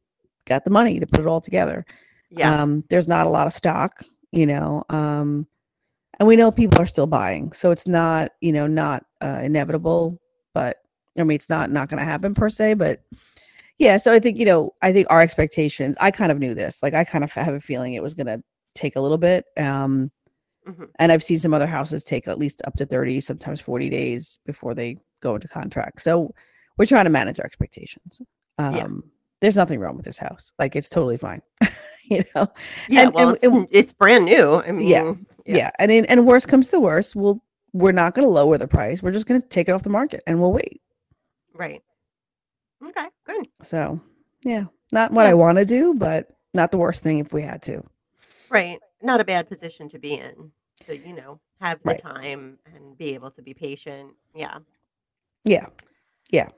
[0.45, 1.85] got the money to put it all together.
[2.29, 2.61] Yeah.
[2.61, 5.47] um, there's not a lot of stock, you know, um,
[6.19, 10.19] and we know people are still buying, so it's not, you know, not uh, inevitable.
[10.53, 10.77] But
[11.17, 12.75] I mean, it's not not going to happen per se.
[12.75, 13.01] But
[13.79, 15.95] yeah, so I think you know, I think our expectations.
[15.99, 16.83] I kind of knew this.
[16.83, 18.43] Like, I kind of have a feeling it was going to
[18.75, 19.45] take a little bit.
[19.57, 20.11] Um,
[20.67, 20.89] Mhm.
[20.99, 24.37] and I've seen some other houses take at least up to thirty, sometimes forty days
[24.45, 26.01] before they go into contract.
[26.03, 26.35] So
[26.77, 28.21] we're trying to manage our expectations.
[28.59, 28.87] Um, Yeah.
[29.39, 30.51] There's nothing wrong with this house.
[30.59, 31.41] Like, it's totally fine.
[32.03, 32.47] you know
[32.87, 33.03] yeah.
[33.05, 34.61] and- well, and- it's, and- it's brand new.
[34.61, 35.13] I mean, Yeah,
[35.57, 38.67] yeah, and in, and worst comes to worst we'll we're not going to lower the
[38.67, 40.81] price we're just going to take it off the market and we'll wait
[41.53, 41.81] Right.
[42.87, 43.07] Okay.
[43.25, 43.47] Good.
[43.63, 43.99] so
[44.43, 47.61] yeah not what i want to do but not the worst thing if we had
[47.63, 47.83] to
[48.49, 48.79] Right.
[49.01, 50.51] Not a bad position to be in.
[50.85, 51.97] To you know have the Right.
[52.01, 54.11] time and be able to be patient.
[54.35, 54.57] Yeah.
[55.45, 55.67] yeah
[56.31, 56.49] yeah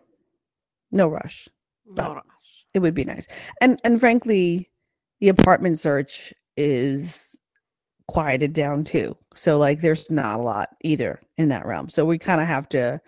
[0.92, 1.48] no rush
[1.86, 2.66] No rush.
[2.74, 3.28] it would be nice
[3.62, 4.70] and and frankly
[5.20, 7.33] the apartment search is
[8.08, 12.18] quieted down too so like there's not a lot either in that realm so we
[12.18, 13.00] kind of have to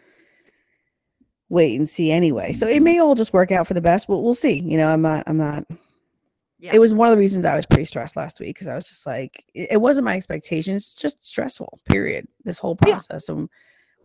[1.50, 4.20] wait and see anyway so it may all just work out for the best but
[4.20, 5.64] we'll see you know i'm not i'm not
[6.60, 6.72] Yeah.
[6.74, 8.88] it was one of the reasons I was pretty stressed last week because I was
[8.88, 12.28] just like, it, it wasn't my expectations, just stressful, period.
[12.46, 12.94] This whole Yeah.
[12.94, 13.28] process.
[13.30, 13.50] And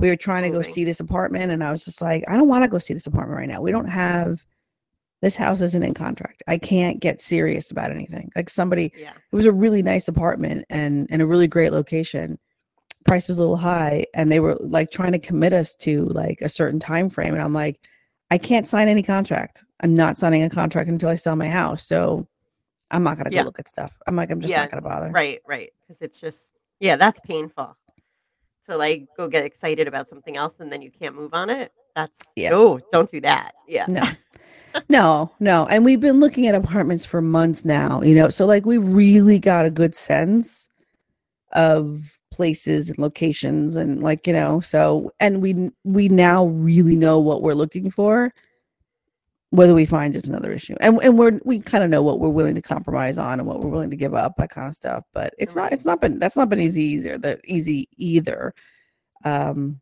[0.00, 2.48] we were trying to go see this apartment, and I was just like, I don't
[2.48, 3.62] want to go see this apartment right now.
[3.62, 4.44] We don't have
[5.22, 6.42] this house isn't in contract.
[6.48, 8.30] I can't get serious about anything.
[8.34, 9.12] Like somebody, yeah.
[9.30, 12.38] it was a really nice apartment and and a really great location.
[13.06, 16.40] Price was a little high, and they were like trying to commit us to like
[16.40, 17.80] a certain time frame, and I'm like,
[18.30, 19.64] I can't sign any contract.
[19.80, 21.86] I'm not signing a contract until I sell my house.
[21.86, 22.28] So
[22.90, 23.96] I'm not gonna go look at stuff.
[24.06, 25.10] I'm like, I'm just Yeah, not gonna bother.
[25.10, 25.70] Right, right.
[25.80, 27.76] Because it's just, yeah, that's painful.
[28.62, 31.72] So, like, go get excited about something else and then you can't move on it.
[31.96, 32.50] That's, Yeah.
[32.50, 33.52] no, don't do that.
[33.66, 33.86] Yeah.
[33.88, 34.02] No.
[34.88, 35.66] no, no.
[35.66, 38.28] And we've been looking at apartments for months now, you know.
[38.28, 40.68] So like we really got a good sense
[41.52, 47.18] of places and locations and like, you know, so and we we now really know
[47.18, 48.32] what we're looking for.
[49.50, 50.76] Whether we find it's another issue.
[50.80, 53.60] And and we're we kind of know what we're willing to compromise on and what
[53.60, 55.04] we're willing to give up, that kind of stuff.
[55.12, 57.18] But it's not it's not been that's not been easy either.
[57.18, 58.54] The easy either.
[59.24, 59.80] Um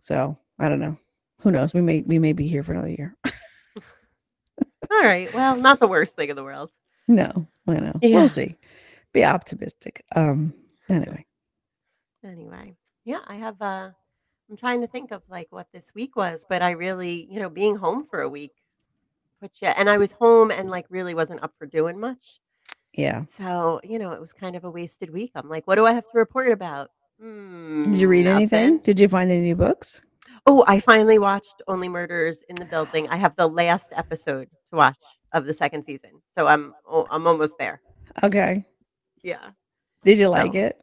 [0.00, 0.98] so I don't know.
[1.40, 1.72] Who knows?
[1.72, 3.16] We may we may be here for another year.
[4.90, 5.32] All right.
[5.32, 6.70] Well, not the worst thing in the world.
[7.08, 7.98] No, I know.
[8.02, 8.16] Yeah.
[8.16, 8.56] We'll see.
[9.12, 10.04] Be optimistic.
[10.14, 10.52] Um.
[10.88, 11.26] Anyway,
[12.26, 12.74] Anyway,
[13.04, 13.90] yeah, I have, uh,
[14.50, 17.48] I'm trying to think of like what this week was, but I really, you know,
[17.48, 18.52] being home for a week
[19.48, 22.40] put you, and I was home and like really wasn't up for doing much.
[22.94, 23.24] yeah.
[23.26, 25.32] So, you know, it was kind of a wasted week.
[25.34, 26.90] I'm like, what do I have to report about?
[27.20, 28.78] Did you read Hmm, anything?
[28.78, 30.00] Did you find any new books?
[30.46, 33.08] Oh, I finally watched Only Murders in the Building.
[33.08, 34.98] I have the last episode to watch
[35.32, 37.80] of the second season, so I'm oh, I'm almost there.
[38.22, 38.64] Okay.
[39.22, 39.50] Yeah,
[40.04, 40.76] Did you like it?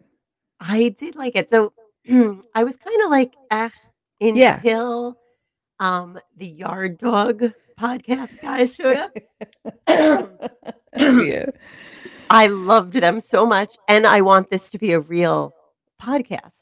[0.60, 1.50] I did like it.
[1.50, 1.74] So
[2.56, 3.72] I was kind of like, ah,
[4.20, 4.58] Yeah.
[4.58, 5.18] until
[5.80, 9.12] um the Yard Dog podcast guys showed up.
[10.98, 11.46] yeah.
[12.30, 15.54] I loved them so much, and I want this to be a real
[16.02, 16.62] podcast.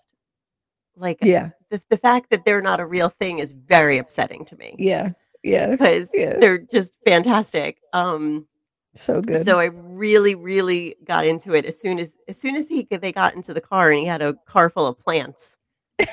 [0.97, 1.52] Like Yeah.
[1.69, 5.12] the, the fact that they're not a real thing is very upsetting to me Yeah.
[5.43, 5.71] Yeah.
[5.71, 6.38] because Yeah.
[6.39, 7.78] they're just fantastic.
[7.93, 8.47] Um,
[8.93, 9.45] So good.
[9.45, 13.13] so I really, really got into it as soon as as soon as he they
[13.13, 15.56] got into the car and he had a car full of plants.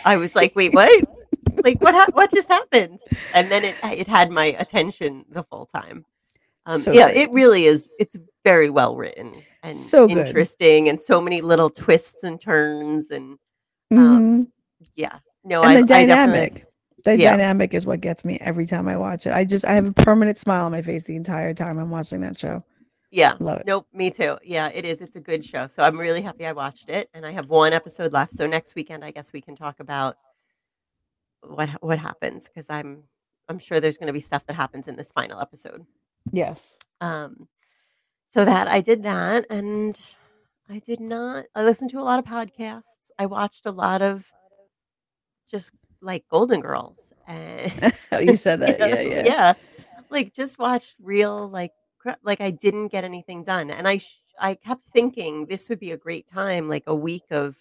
[0.05, 1.05] I was like, wait, what?
[1.65, 1.95] Like what?
[1.95, 2.99] hap what just happened?
[3.35, 6.05] And then it it had my attention the full time.
[6.67, 7.17] Um, So yeah, good.
[7.17, 7.91] it really is.
[7.99, 9.33] It's very well written
[9.63, 10.19] and So good.
[10.27, 13.39] interesting, and so many little twists and turns, and
[13.93, 14.49] Mhm.
[14.95, 16.65] yeah, no, and I, the dynamic.
[17.05, 17.31] That Yeah.
[17.31, 19.33] dynamic is what gets me every time I watch it.
[19.33, 22.21] I just I have a permanent smile on my face the entire time I'm watching
[22.23, 22.65] that show.
[23.11, 23.35] Yeah.
[23.41, 23.67] Love it.
[23.67, 24.37] Nope, me too.
[24.43, 25.01] Yeah, it is.
[25.01, 25.67] It's a good show.
[25.69, 28.35] So I'm really happy I watched it and I have one episode left.
[28.35, 30.17] So next weekend I guess we can talk about
[31.43, 33.05] what what happens cuz I'm
[33.49, 35.87] I'm sure there's going to be stuff that happens in this final episode.
[36.33, 36.77] Yes.
[37.01, 37.49] Um
[38.27, 39.99] so that I did that and
[40.69, 43.11] I did not I listened to a lot of podcasts.
[43.19, 44.27] I watched a lot of
[45.51, 48.79] just like Golden Girls and Oh, you said that.
[48.81, 49.23] you Yeah, know, yeah.
[49.25, 49.55] yeah.
[50.11, 51.73] Like just watched real like
[52.23, 55.91] like I didn't get anything done, and I sh- I kept thinking this would be
[55.93, 57.57] a great time, like a week of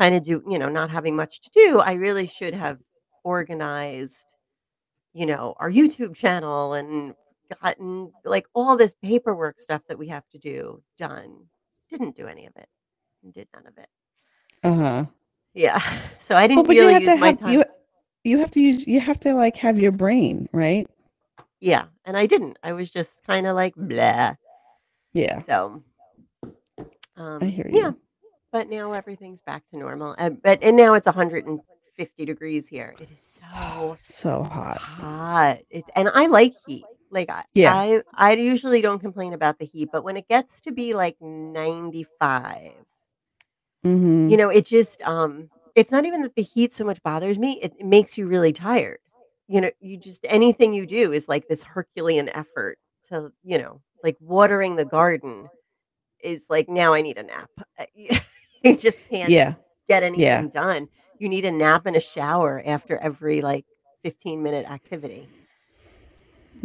[0.00, 1.78] kind of do you know not having much to do.
[1.80, 2.78] I really should have
[3.28, 4.26] organized,
[5.12, 7.14] you know, our YouTube channel and
[7.60, 11.46] gotten like all this paperwork stuff that we have to do done.
[11.90, 12.68] Didn't do any of it.
[13.32, 13.88] Did none of it.
[14.64, 15.04] Uh-huh.
[15.54, 15.80] Yeah.
[16.20, 17.52] So I didn't but you really have use to my have time.
[17.52, 17.64] you
[18.24, 20.86] you have to use you have to like have your brain, right?
[21.60, 22.58] Yeah, and I didn't.
[22.62, 24.34] I was just kind of like blah.
[25.14, 25.40] Yeah.
[25.42, 25.82] So,
[27.16, 27.80] um, I hear you.
[27.80, 27.92] yeah,
[28.52, 30.14] but now everything's back to normal.
[30.18, 31.06] Uh, but and now it's
[31.98, 32.94] 150 degrees here.
[33.00, 34.78] It is so So hot.
[34.78, 35.58] hot.
[35.70, 36.84] It's and I like heat.
[37.10, 37.74] Like I, Yeah.
[37.74, 41.16] I, I usually don't complain about the heat, but when it gets to be like
[41.20, 42.72] 95,
[43.84, 44.30] Mhm.
[44.30, 47.58] you know, it just um, it's not even that the heat so much bothers me.
[47.62, 48.98] It, it makes you really tired.
[49.48, 53.80] You know, you just anything you do is like this Herculean effort to, you know,
[54.04, 55.48] like watering the garden
[56.20, 57.50] is like now I need a nap.
[58.64, 59.54] You just can't Yeah.
[59.88, 60.42] get anything Yeah.
[60.48, 60.88] done.
[61.18, 63.64] You need a nap and a shower after every like
[64.02, 65.28] 15 minute activity.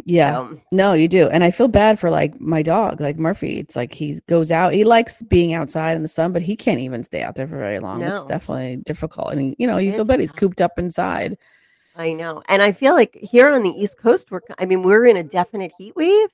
[0.04, 0.40] Yeah.
[0.40, 1.28] Um, No, you do.
[1.28, 3.58] And I feel bad for like my dog, like Murphy.
[3.58, 6.80] It's like he goes out, he likes being outside in the sun, but he can't
[6.80, 8.02] even stay out there for very long.
[8.02, 9.32] It's definitely difficult.
[9.32, 11.38] And you know, you feel It's bad he's cooped up inside.
[11.96, 12.42] I know.
[12.48, 15.22] And I feel like here on the East Coast, we're, I mean, we're in a
[15.22, 16.28] definite heat wave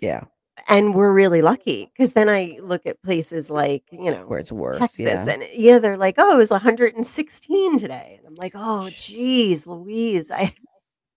[0.00, 0.24] Yeah.
[0.68, 4.52] And we're really lucky because then I look at places like, you know, Where it's
[4.52, 4.76] worse.
[4.78, 5.28] Texas yeah.
[5.28, 8.16] and yeah, they're like, oh, it was 116 today.
[8.18, 10.54] And I'm like, oh, geez, Louise, I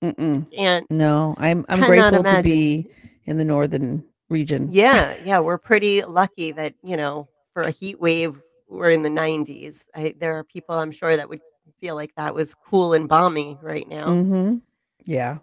[0.04, 0.52] Mm-mm.
[0.54, 0.89] can't.
[0.89, 2.88] No, I'm I'm grateful to be
[3.25, 4.69] in the northern region.
[4.71, 9.10] Yeah, yeah, we're pretty lucky that, you know, for a heat wave, we're in the
[9.10, 9.86] 90s.
[9.95, 11.41] I, there are people I'm sure that would
[11.80, 14.08] feel like that was cool and balmy right now.
[14.08, 14.58] Mm-hmm.
[15.06, 15.38] Yeah.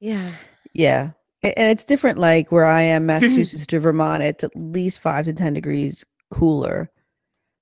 [0.00, 0.32] Yeah.
[0.72, 1.10] Yeah.
[1.42, 5.32] And it's different like where I am, Massachusetts to Vermont, it's at least five to
[5.32, 6.90] ten degrees cooler.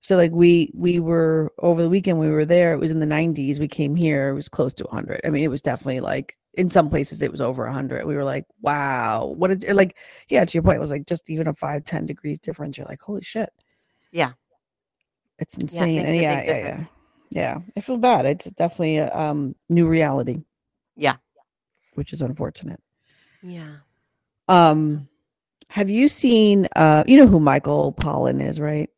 [0.01, 3.07] So like we we were over the weekend we were there, it was in the
[3.07, 3.59] 90s.
[3.59, 5.21] We came here, it was close to 100.
[5.25, 8.07] I mean, it was definitely like in some places it was over 100.
[8.07, 9.97] We were like, wow, what is it like?
[10.29, 12.79] Yeah, to your point, it was like just even a five, 10 degrees difference.
[12.79, 13.51] You're like, holy shit.
[14.13, 14.33] Yeah.
[15.39, 16.07] It's Yeah, it insane.
[16.07, 16.85] and yeah, yeah, yeah.
[17.31, 17.59] Yeah.
[17.77, 18.25] I feel bad.
[18.27, 20.43] It's definitely a um new reality.
[20.97, 21.17] Yeah.
[21.95, 22.81] Which is unfortunate.
[23.43, 23.77] Yeah.
[24.49, 25.09] Um,
[25.69, 26.67] have you seen?
[26.77, 28.91] Uh, you know who Michael Pollan is, right?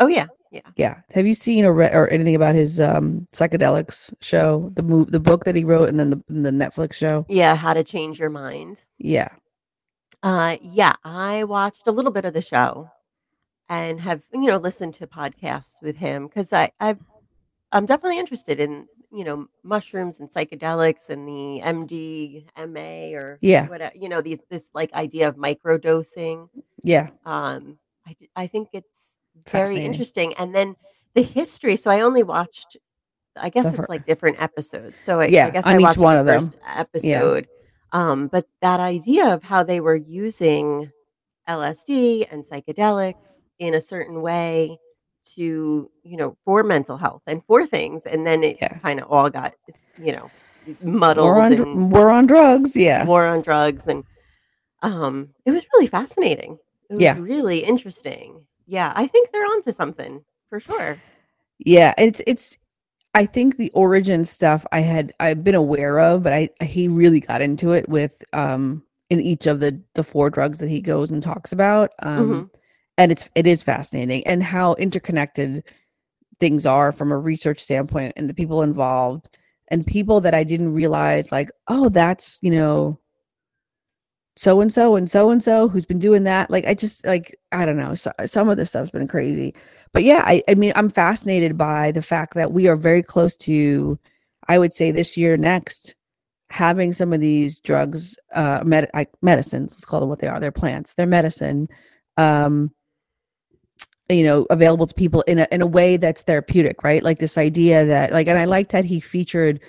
[0.00, 0.26] Oh, yeah.
[0.50, 0.60] Yeah.
[0.76, 1.00] Yeah.
[1.12, 5.20] Have you seen or read or anything about his um psychedelics show, the move, the
[5.20, 7.24] book that he wrote, and then the the Netflix show?
[7.28, 7.56] Yeah.
[7.56, 8.84] How to change your mind.
[8.98, 9.28] Yeah.
[10.22, 10.94] Uh, yeah.
[11.04, 12.90] I watched a little bit of the show
[13.68, 17.00] and have, you know, listened to podcasts with him because I, I've,
[17.72, 23.68] I'm definitely interested in, you know, mushrooms and psychedelics and the MD, MA or Yeah.
[23.68, 26.48] whatever, you know, these, this like idea of microdosing.
[26.82, 27.08] Yeah.
[27.26, 29.18] Um, I, I think it's
[29.50, 30.34] very interesting.
[30.34, 30.76] And then
[31.14, 31.76] the history.
[31.76, 32.76] So I only watched,
[33.36, 35.00] I guess it's like different episodes.
[35.00, 36.46] So I, Yeah, I guess on I watched one the of them.
[36.46, 37.48] first episode.
[37.92, 40.90] Um, but that idea of how they were using
[41.48, 44.78] LSD and psychedelics in a certain way
[45.36, 48.04] to, you know, for mental health and for things.
[48.04, 48.78] And then it Yeah.
[48.78, 49.54] kind of all got,
[49.98, 50.30] you know,
[50.80, 52.76] muddled War on and war on drugs.
[52.76, 53.04] Yeah.
[53.04, 54.04] war on drugs and
[54.82, 56.58] um it was really fascinating
[56.88, 57.16] it was Yeah.
[57.18, 60.96] really interesting yeah i think they're onto something for sure
[61.58, 62.58] Yeah, it's it's
[63.14, 67.20] I think the origin stuff I had I've been aware of, but I he really
[67.20, 71.10] got into it with um in each of the the four drugs that he goes
[71.10, 71.90] and talks about.
[72.02, 72.50] Um Mhm.
[72.98, 75.64] And it's it is fascinating and how interconnected
[76.40, 79.28] things are from a research standpoint and the people involved
[79.68, 82.98] and people that I didn't realize like, oh, that's, you know,
[84.36, 86.50] so and so and so and so who's been doing that.
[86.50, 89.54] Like I just like I don't know, so, some of this stuff's been crazy.
[89.92, 93.36] But yeah, I I mean I'm fascinated by the fact that we are very close
[93.36, 93.98] to
[94.48, 95.94] I would say this year next
[96.50, 100.40] having some of these drugs uh med- I, medicines, let's call them what they are,
[100.40, 101.68] they're plants, they're medicine
[102.16, 102.72] um
[104.08, 107.38] you know available to people in a in a way that's therapeutic right like this
[107.38, 109.60] idea that like and i like that he featured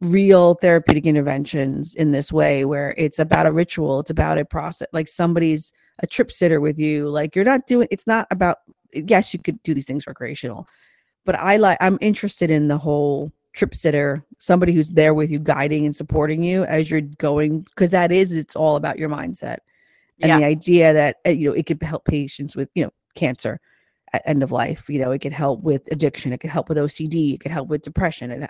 [0.00, 4.88] real therapeutic interventions in this way where it's about a ritual it's about a process
[4.92, 8.58] like somebody's a trip sitter with you like you're not doing it's not about
[8.92, 10.66] yes you could do these things recreational
[11.24, 15.38] but i like i'm interested in the whole trip sitter somebody who's there with you
[15.38, 19.58] guiding and supporting you as you're going because that is it's all about your mindset
[20.20, 20.38] and Yeah.
[20.38, 23.60] the idea that uh, you know it could help patients with you know cancer
[24.12, 26.78] at end of life you know it could help with addiction it could help with
[26.78, 28.48] ocd it could help with depression and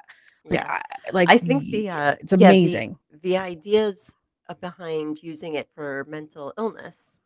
[0.51, 0.67] yeah.
[0.69, 4.15] I, like I think y- the uh, it's yeah, the- amazing the ideas
[4.49, 7.19] uh, behind using it for mental illness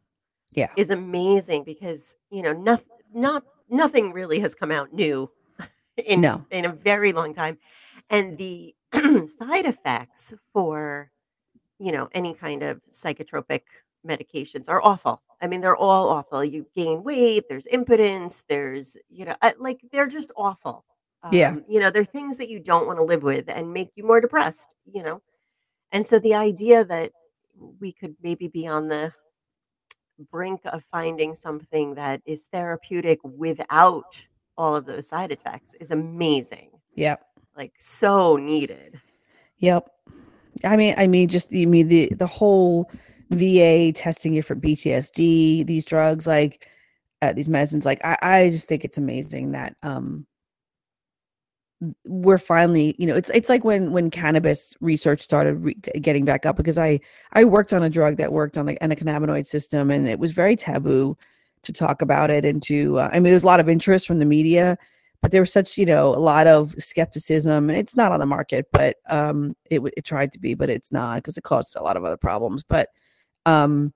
[0.52, 0.70] Yeah.
[0.76, 5.28] is amazing because you know nothing not nothing really has come out new
[5.96, 6.44] in No.
[6.50, 7.58] in a very long time
[8.10, 8.74] and the
[9.26, 11.10] side effects for
[11.80, 13.62] you know any kind of psychotropic
[14.06, 19.24] medications are awful i mean they're all awful you gain weight there's impotence there's you
[19.24, 20.84] know like they're just awful
[21.32, 21.50] Yeah.
[21.50, 24.04] Um, you know they're things that you don't want to live with and make you
[24.04, 25.20] more depressed you know
[25.92, 27.12] and so the idea that
[27.80, 29.12] we could maybe be on the
[30.30, 36.70] brink of finding something that is therapeutic without all of those side effects is amazing.
[36.94, 37.22] yep
[37.56, 39.00] Like so needed.
[39.58, 39.90] Yep.
[40.64, 42.90] I mean, I mean, just I mean the the whole
[43.30, 46.68] VA testing it for PTSD, these drugs, like
[47.22, 50.26] uh, these medicines, like I, I just think it's amazing that um
[52.06, 56.44] we're finally, you know, it's it's like when when cannabis research started re- getting back
[56.46, 57.00] up because I
[57.32, 60.56] I worked on a drug that worked on the endocannabinoid system and it was very
[60.56, 61.16] taboo
[61.62, 64.06] to talk about it and to uh, I mean, there was a lot of interest
[64.06, 64.76] from the media,
[65.20, 68.26] but there was such you know a lot of skepticism and it's not on the
[68.26, 71.82] market but um it, it tried to be but it's not because it caused a
[71.82, 72.88] lot of other problems but
[73.48, 73.92] um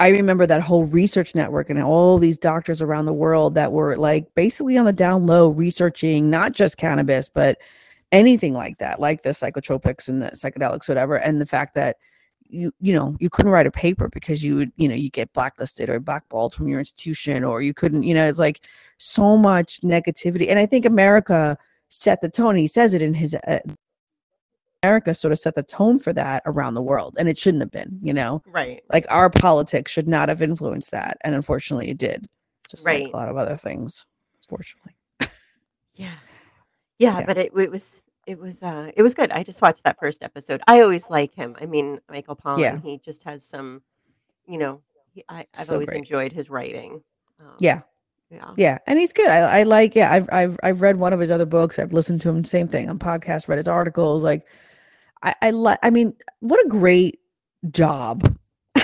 [0.00, 3.96] i remember that whole research network and all these doctors around the world that were
[3.96, 7.58] like basically on the down low researching not just cannabis but
[8.10, 11.96] anything like that like the psychotropics and the psychedelics whatever and the fact that
[12.48, 15.32] you you know you couldn't write a paper because you would you know you get
[15.32, 18.60] blacklisted or blackballed from your institution or you couldn't you know it's like
[18.98, 20.50] so much negativity.
[20.50, 21.56] And i think america
[21.92, 22.56] set the tone.
[22.56, 23.58] He says it in his uh,
[24.82, 27.70] america sort of set the tone for that around the world and it shouldn't have
[27.70, 28.82] been you know Right.
[28.92, 32.28] like our politics should not have influenced that and unfortunately it did
[32.68, 33.12] just like Right.
[33.12, 34.06] a lot of other things
[34.42, 34.92] unfortunately
[35.94, 36.10] Yeah.
[36.98, 37.26] Yeah, Yeah.
[37.26, 39.30] but it, it was it was uh it was good.
[39.32, 40.62] I just watched that first episode.
[40.68, 41.56] I always like him.
[41.60, 42.78] I mean, Michael Pollan, Yeah.
[42.80, 43.82] he just has some,
[44.46, 44.80] you know,
[45.12, 45.98] he, I, I've So always great.
[45.98, 47.02] enjoyed his writing.
[47.40, 47.80] Um, yeah
[48.30, 48.52] Yeah.
[48.56, 51.30] yeah and he's good i, I like yeah I've, I've i've read one of his
[51.32, 54.46] other books i've listened to him same thing on podcasts read his articles like
[55.22, 57.18] i i like i mean what a great
[57.70, 58.36] job.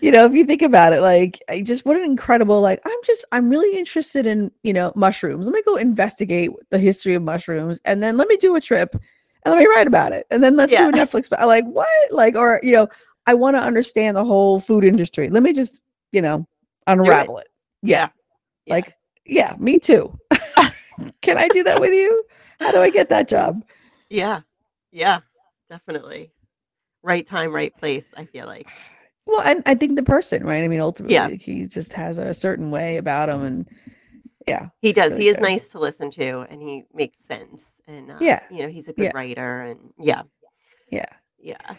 [0.00, 2.98] You know if you think about it like I just what an incredible like i'm
[3.06, 5.46] just i'm really interested in you know mushrooms.
[5.46, 8.92] Let me go investigate the history of mushrooms and then let me do a trip
[8.92, 10.90] and let me write about it and then let's Yeah.
[10.90, 11.88] do a netflix but like what?
[12.10, 12.86] Like or you know
[13.26, 15.30] i want to understand the whole food industry.
[15.30, 16.46] Let me just you know
[16.86, 17.48] unravel it.
[17.80, 18.10] Yeah.
[18.66, 18.74] Yeah.
[18.74, 20.14] like yeah me too.
[21.22, 22.24] Can i do that with you?
[22.60, 23.64] How do i get that job?
[24.10, 24.40] Yeah.
[24.94, 25.20] Yeah.
[25.68, 26.30] Definitely.
[27.02, 28.68] Right time, right place, I feel like.
[29.26, 31.28] well and i think the person right i mean ultimately Yeah.
[31.30, 33.68] he just has a certain way about him and
[34.46, 35.12] yeah He does.
[35.12, 35.42] really he is good.
[35.42, 37.80] nice to listen to and he makes sense.
[37.88, 38.40] And uh, Yeah.
[38.50, 39.12] you know, he's a good Yeah.
[39.14, 40.22] writer and yeah.
[40.90, 41.06] yeah
[41.38, 41.74] Yeah.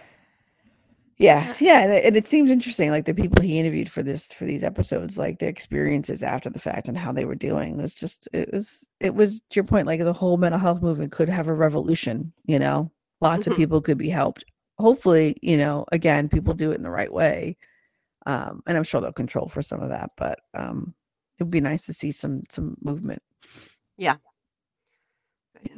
[1.17, 4.33] yeah yeah and it, and it seems interesting like the people he interviewed for this
[4.33, 7.93] for these episodes like their experiences after the fact and how they were doing was
[7.93, 11.29] just it was it was to your point like the whole mental health movement could
[11.29, 13.51] have a revolution you know lots Mhm.
[13.51, 14.43] of people could be helped
[14.77, 17.55] hopefully you know again people do it in the right way
[18.25, 20.93] um and i'm sure they'll control for some of that but um
[21.39, 23.21] it would be nice to see some some movement
[23.97, 24.17] Yeah.
[25.63, 25.77] Yeah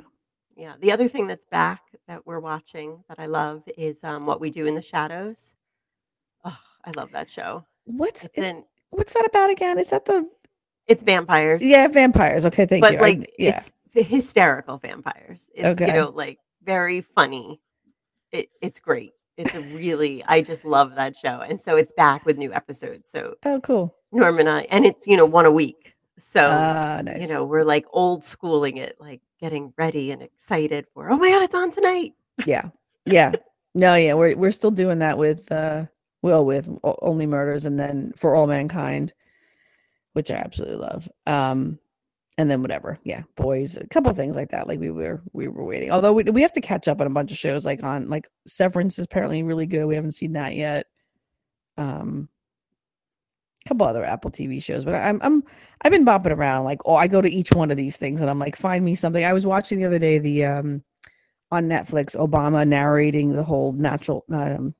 [0.55, 4.39] yeah the other thing that's back that we're watching that I love is um, What
[4.41, 5.53] We Do in the Shadows.
[6.45, 7.65] Oh, I love that show.
[7.85, 10.27] what's is, in what's that about again is that the
[10.87, 11.61] it's vampires.
[11.63, 15.49] yeah vampires okay thank but you I- like yeah it's hysterical vampires.
[15.53, 15.93] It's you Okay.
[15.97, 17.59] know like very funny.
[18.31, 19.13] It it's great.
[19.37, 21.41] It's a really I just love that show.
[21.41, 23.09] And so it's back with new episodes.
[23.09, 25.95] So oh cool Norm and I and it's you know one a week.
[26.19, 30.85] So ah nice you know we're like old schooling it, like getting ready and excited
[30.93, 32.13] for oh my god, it's on tonight.
[32.45, 32.69] yeah
[33.05, 33.31] yeah
[33.73, 35.85] no yeah we're we're still doing that with uh
[36.21, 39.13] well with only murders and then for all mankind
[40.13, 41.79] which i absolutely love um
[42.37, 42.99] and then whatever.
[43.03, 45.91] Yeah boys a couple things like that like we were we were waiting.
[45.91, 48.27] Although we, we have to catch up on a bunch of shows like on like
[48.45, 49.85] severance is apparently really good.
[49.85, 50.87] We haven't seen that yet.
[51.77, 52.29] Um
[53.65, 55.43] a couple other apple tv shows but i'm i'm
[55.81, 58.29] i've been bopping around like oh i go to each one of these things and
[58.29, 59.25] i'm like find me something.
[59.25, 60.83] I was watching the other day the um
[61.51, 64.73] on Netflix, Obama narrating the whole natural um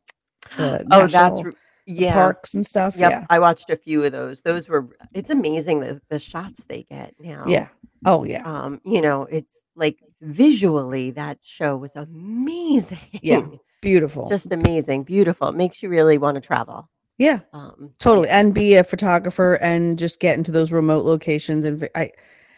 [0.60, 1.58] Oh, that's r- the
[1.88, 2.14] yeah.
[2.14, 2.96] parks and stuff.
[2.98, 3.26] Yep, Yeah.
[3.30, 4.42] I watched a few of those.
[4.42, 7.46] Those were it's amazing the the shots they get now.
[7.48, 7.70] Yeah.
[8.06, 8.44] Oh yeah.
[8.44, 13.00] Um, you know, it's like visually that show was amazing.
[13.22, 13.46] Yeah.
[13.82, 14.28] Beautiful.
[14.30, 15.48] Just amazing, beautiful.
[15.50, 16.90] It makes you really want to travel.
[17.18, 17.40] yeah.
[17.54, 18.30] Um Totally.
[18.30, 22.12] And be a photographer and just get into those remote locations and I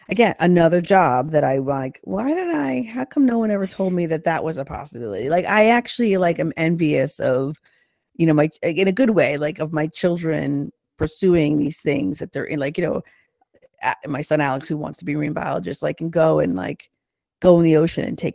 [0.08, 3.92] again another job that I like why did I how come no one ever told
[3.92, 5.28] me that that was a possibility?
[5.30, 7.60] Like I actually like am envious of
[8.20, 12.32] you know my in a good way like of my children pursuing these things that
[12.32, 13.02] they're in like you know
[14.06, 16.90] my son Alex who wants to be a marine biologist like can go and like
[17.40, 18.34] go in the ocean and take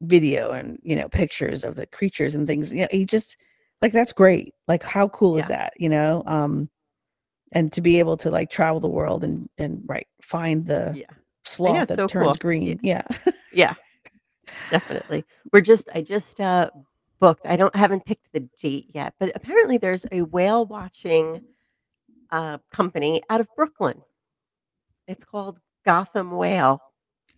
[0.00, 3.36] video and you know pictures of the creatures and things you know he just
[3.80, 6.68] like that's great like how cool is that you know um
[7.52, 11.04] and to be able to like travel the world and and right find the yeah.
[11.44, 12.34] sloth that so turns cool.
[12.34, 13.04] green yeah
[13.52, 13.74] Yeah.
[14.70, 15.24] Definitely.
[15.52, 16.70] We're just I just uh
[17.22, 17.46] booked.
[17.46, 21.40] I don't haven't picked the date yet, but apparently there's a whale watching
[22.32, 24.02] uh company out of Brooklyn.
[25.06, 26.82] It's called Gotham Whale.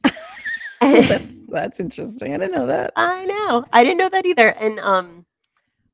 [0.81, 3.65] that's that's interesting i didn't know that I know.
[3.73, 4.49] I didn't know that either.
[4.59, 5.27] And um,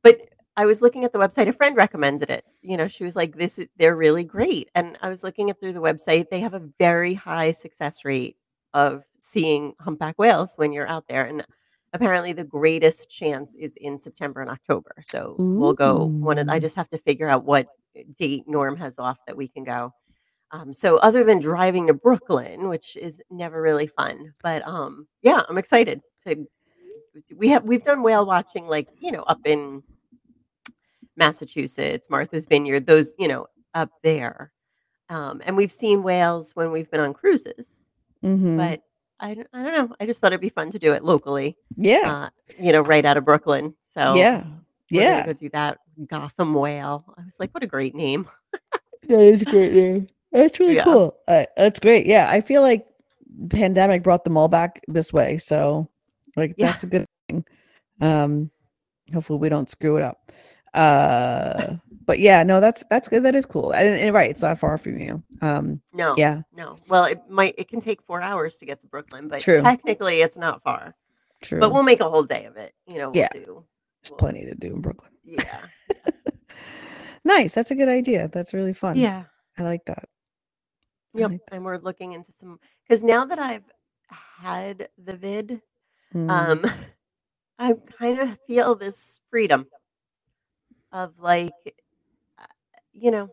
[0.03, 0.21] but
[0.57, 1.49] I was looking at the website.
[1.49, 2.45] A friend recommended it.
[2.63, 5.59] You know, she was like, "This is they're really great." And I was looking at
[5.59, 6.31] through the website.
[6.31, 8.37] They have a very high success rate
[8.73, 11.25] of seeing humpback whales when you're out there.
[11.25, 11.45] And
[11.93, 14.95] apparently, the greatest chance is in September and October.
[15.03, 16.05] So we'll go.
[16.07, 17.69] One of I just have to figure out what
[18.19, 19.93] date Norm has off that we can go.
[20.53, 25.43] Um, so other than driving to Brooklyn, which is never really fun, but um, yeah,
[25.49, 26.47] I'm excited to.
[27.37, 29.83] We have we've done whale watching like you know up in
[31.17, 34.53] Massachusetts, Martha's Vineyard, those you know up there,
[35.09, 37.79] um, and we've seen whales when we've been on cruises.
[38.25, 38.57] Mhm.
[38.57, 38.83] But
[39.21, 39.97] I don't, I don't know.
[40.01, 43.05] I just thought it'd be fun to do it locally, yeah uh, you know, right
[43.05, 43.75] out of Brooklyn.
[43.95, 44.45] So yeah
[44.91, 45.79] yeah go do that.
[46.07, 47.05] Gotham Whale.
[47.19, 48.27] I was like, what a great name.
[49.09, 50.85] that is a great name that's really Yeah.
[50.85, 52.87] cool uh, that's great yeah i feel like
[53.49, 55.89] pandemic brought them all back this way so
[56.37, 56.67] like Yeah.
[56.71, 57.45] that's a good thing
[58.01, 58.51] um
[59.13, 60.31] hopefully we don't screw it up
[60.75, 61.75] uh
[62.07, 64.77] but yeah no that's that's good that is cool and, and right it's not far
[64.79, 66.77] from you um No, yeah no.
[66.89, 67.55] Well, it might.
[67.59, 69.61] It can take four hours to get to Brooklyn, but True.
[69.63, 70.95] technically, it's not far.
[71.43, 72.75] true But we'll make a whole day of it.
[72.87, 73.29] You know, we'll Yeah.
[73.33, 73.65] do.
[74.03, 75.67] there's we'll- plenty to do in brooklyn Yeah.
[77.25, 79.25] nice that's a good idea that's really fun Yeah.
[79.59, 80.09] i like that
[81.15, 81.31] Yep.
[81.31, 81.55] like that.
[81.57, 83.65] And we're looking into some because now that I've
[84.09, 85.61] had the vid,
[86.15, 86.31] Mm.
[86.31, 86.65] um,
[87.59, 89.67] I kind of feel this freedom
[90.93, 91.53] of like,
[93.01, 93.29] you know,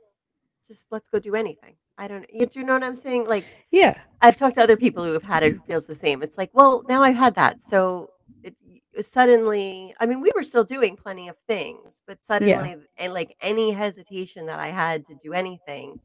[0.68, 1.76] just let's go do anything.
[1.98, 2.26] I don't.
[2.32, 3.28] You, do you know what I'm saying?
[3.28, 6.24] Like, yeah I've talked to other people who have had it who feels the same.
[6.24, 8.10] It's like, well, now I've had that, so
[8.44, 8.56] it
[9.02, 9.94] suddenly.
[10.00, 14.46] I mean, we were still doing plenty of things, but suddenly, and like any hesitation
[14.48, 16.00] that I had to do anything,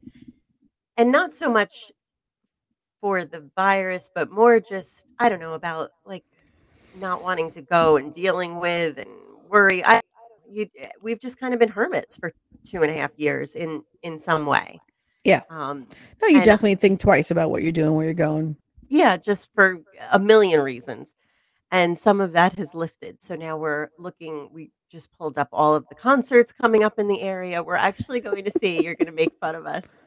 [0.97, 1.91] and not so much
[3.01, 6.23] for the virus, but more just I don't know about like
[6.97, 9.09] not wanting to go and dealing with and
[9.49, 9.83] worry.
[9.83, 10.01] I
[10.53, 10.67] you
[11.01, 12.33] we've just kind of been hermits for
[12.65, 14.79] two and a half years in in some way.
[15.23, 15.41] Yeah.
[15.49, 15.87] Um,
[16.21, 18.57] no you definitely think twice about what you're doing where you're going
[18.93, 19.81] yeah, just for
[20.11, 21.13] a million reasons.
[21.71, 23.19] And some of that has lifted.
[23.19, 27.07] So now we're looking, we just pulled up all of the concerts coming up in
[27.07, 27.63] the area.
[27.63, 29.97] We're actually going to see, you're going to make fun of us.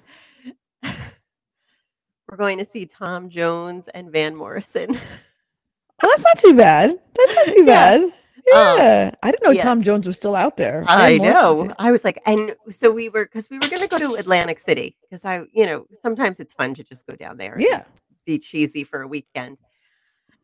[0.84, 4.92] we're going to see Tom Jones and Van Morrison.
[4.92, 8.10] well that's not too bad that's not too Yeah.
[8.52, 9.62] Bad yeah i didn't know yeah.
[9.62, 11.74] tom jones was still out there I know.
[11.78, 14.58] I was like, and so we were, because we were going to go to Atlantic
[14.58, 17.54] City, because I, you know, sometimes it's fun to just go down there.
[17.54, 17.84] and Yeah.
[18.24, 19.58] Be cheesy for a weekend.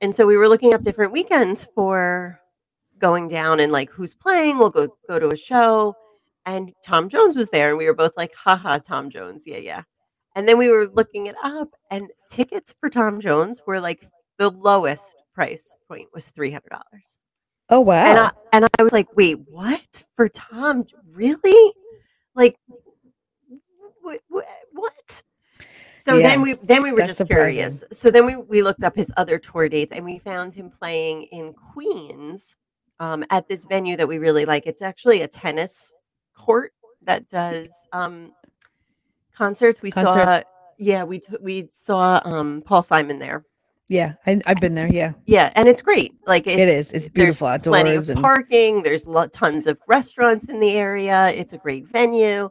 [0.01, 2.41] And so we were looking up different weekends for
[2.99, 4.59] going down and like who's playing.
[4.59, 5.95] We'll go go to a show.
[6.45, 9.45] And Tom Jones was there, and we were both like, haha, Tom Jones.
[9.47, 9.83] Yeah, yeah.
[10.35, 14.51] And then we were looking it up, and tickets for Tom Jones were like the
[14.51, 16.61] lowest price point was $300.
[17.73, 18.05] Oh wow.
[18.05, 20.85] And I and I was like, wait, what for Tom?
[21.11, 21.73] Really?
[22.35, 22.57] Like,
[24.03, 24.21] what?
[24.73, 25.23] What?
[25.95, 27.55] So Yeah, then we then we were just surprising.
[27.55, 27.85] curious.
[27.93, 31.25] So then we we looked up his other tour dates, and we found him playing
[31.25, 32.57] in Queens
[33.01, 34.67] um, at this venue that we really like.
[34.67, 35.95] It's actually a tennis
[36.37, 38.33] court that does um,
[39.35, 39.81] concerts.
[39.81, 40.43] We saw,
[40.79, 43.47] yeah, we t- we saw um, Paul Simon there.
[43.89, 44.87] Yeah, I, I've been there.
[44.93, 46.15] Yeah, Yeah, and it's great.
[46.27, 46.93] Like it's, it is.
[46.93, 48.83] It's there's beautiful plenty of and parking.
[48.83, 51.29] There's lo- tons of restaurants in the area.
[51.31, 52.49] It's a great venue.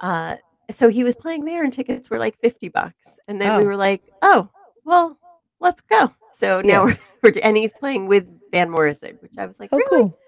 [0.00, 0.36] Uh,
[0.70, 3.18] so he was playing there, and tickets were like fifty bucks.
[3.28, 3.66] And then we Oh.
[3.66, 4.48] were like, "Oh,
[4.84, 5.18] well,
[5.60, 6.96] let's go." So now Yeah.
[7.22, 9.88] we're, We're and he's playing with Van Morrison, which I was like, Oh, really?
[10.10, 10.18] cool.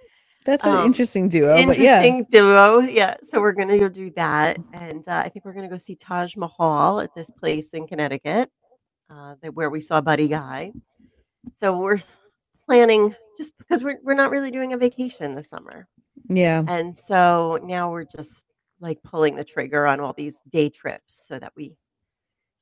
[0.47, 1.55] That's an Um, interesting duo.
[1.67, 2.79] But yeah, Interesting duo.
[2.81, 3.17] Yeah.
[3.23, 6.37] So we're gonna go do that, and uh, I think we're gonna go see Taj
[6.37, 8.51] Mahal at this place in Connecticut,
[9.11, 10.73] uh, that where we saw Buddy Guy.
[11.55, 11.99] So we're
[12.67, 15.87] planning just because we're we're not really doing a vacation this summer,
[16.29, 18.47] yeah, and so now we're just
[18.81, 21.77] like pulling the trigger on all these day trips so that we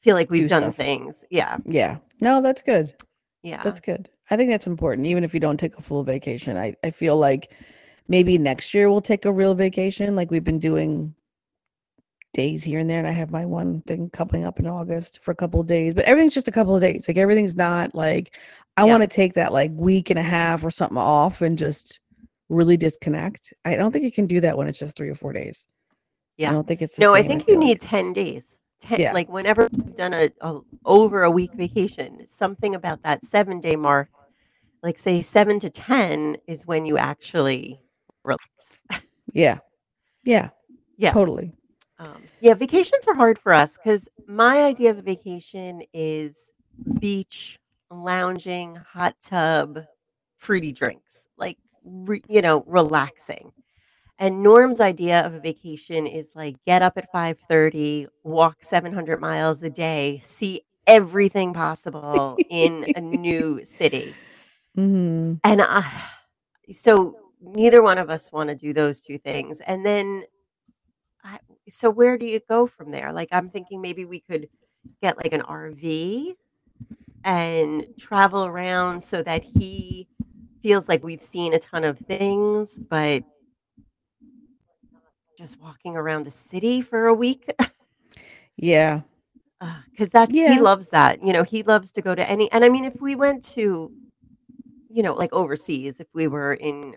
[0.02, 0.76] feel like we've Do done stuff.
[0.76, 1.24] things.
[1.30, 1.58] Yeah.
[1.64, 1.98] yeah.
[2.20, 2.94] No, that's good.
[3.42, 3.62] Yeah.
[3.62, 4.08] That's good.
[4.30, 6.56] I think that's important, even if you don't take a full vacation.
[6.56, 7.52] I, I feel like
[8.08, 10.14] maybe next year we'll take a real vacation.
[10.14, 11.14] Like we've been doing
[12.34, 12.98] days here and there.
[12.98, 15.94] And I have my one thing coming up in August for a couple of days,
[15.94, 17.08] but everything's just a couple of days.
[17.08, 18.36] Like everything's not like
[18.76, 18.90] I Yeah.
[18.90, 22.00] want to take that like week and a half or something off and just
[22.50, 23.54] really disconnect.
[23.64, 25.66] I don't think you can do that when it's just three or four days.
[26.36, 26.50] Yeah.
[26.50, 27.90] I don't think it's No, I think you need like.
[27.90, 28.58] 10 days.
[28.80, 29.12] 10, Yeah.
[29.12, 33.76] Like whenever you've done a, a over a week vacation, something about that seven day
[33.76, 34.08] mark,
[34.82, 37.80] like say seven to 10 is when you actually
[38.24, 38.80] relax.
[39.32, 39.58] Yeah.
[40.22, 40.50] Yeah.
[40.96, 41.10] Yeah.
[41.10, 41.52] Totally.
[42.04, 46.52] Um, yeah, vacations are hard for us because my idea of a vacation is
[47.00, 47.58] beach,
[47.90, 49.80] lounging, hot tub,
[50.38, 53.52] fruity drinks, like, re, you know, relaxing.
[54.18, 59.62] And Norm's idea of a vacation is like get up at 5:30, walk 700 miles
[59.62, 64.18] a day, see everything possible in a new city.
[64.74, 65.82] hmm And uh,
[66.70, 69.60] so neither one of us want to do those two things.
[69.60, 70.33] And then, I,
[71.68, 73.12] so where do you go from there?
[73.12, 74.48] Like, I'm thinking maybe we could
[75.02, 76.34] get like an RV
[77.24, 80.06] and travel around so that he
[80.62, 83.22] feels like we've seen a ton of things, but
[85.38, 87.52] just walking around a city for a week.
[88.56, 89.00] Yeah.
[89.90, 90.54] because that's Yeah.
[90.54, 91.22] he loves that.
[91.24, 92.50] You know, he loves to go to any.
[92.52, 93.90] And I mean, if we went to,
[94.88, 96.94] you know, like overseas, if we were in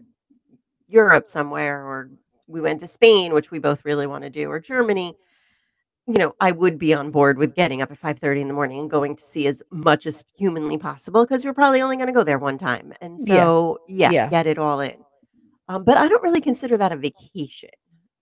[0.87, 2.11] Europe somewhere, or
[2.47, 5.15] we went to Spain, which we both really want to do, or Germany,
[6.07, 8.53] you know, I would be on board with getting up at five thirty in the
[8.53, 12.07] morning and going to see as much as humanly possible because you're probably only going
[12.07, 13.35] to go there one time, and Yeah.
[13.35, 14.29] so yeah, Yeah.
[14.29, 14.95] get it all in.
[15.67, 17.69] Um, but I don't really consider that a vacation.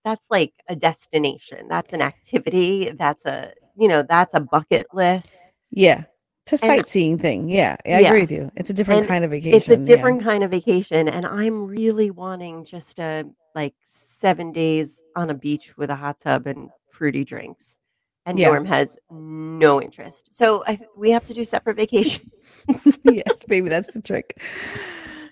[0.04, 1.68] That's like a destination.
[1.68, 2.90] That's an activity.
[2.90, 5.42] That's a you know that's a bucket list.
[5.70, 6.04] Yeah.
[6.48, 7.48] It's a And- sightseeing thing.
[7.48, 7.76] Yeah.
[7.84, 8.08] I Yeah.
[8.08, 8.50] agree with you.
[8.56, 9.56] It's a different And kind of vacation.
[9.56, 9.84] It's a yeah.
[9.84, 13.24] different kind of vacation, and I'm really wanting just a
[13.56, 17.78] like seven days on a beach with a hot tub and fruity drinks.
[18.26, 18.48] And Yeah.
[18.48, 22.28] Norm has no interest, so I, we have to do separate vacations.
[23.04, 24.40] yes, maybe that's the trick.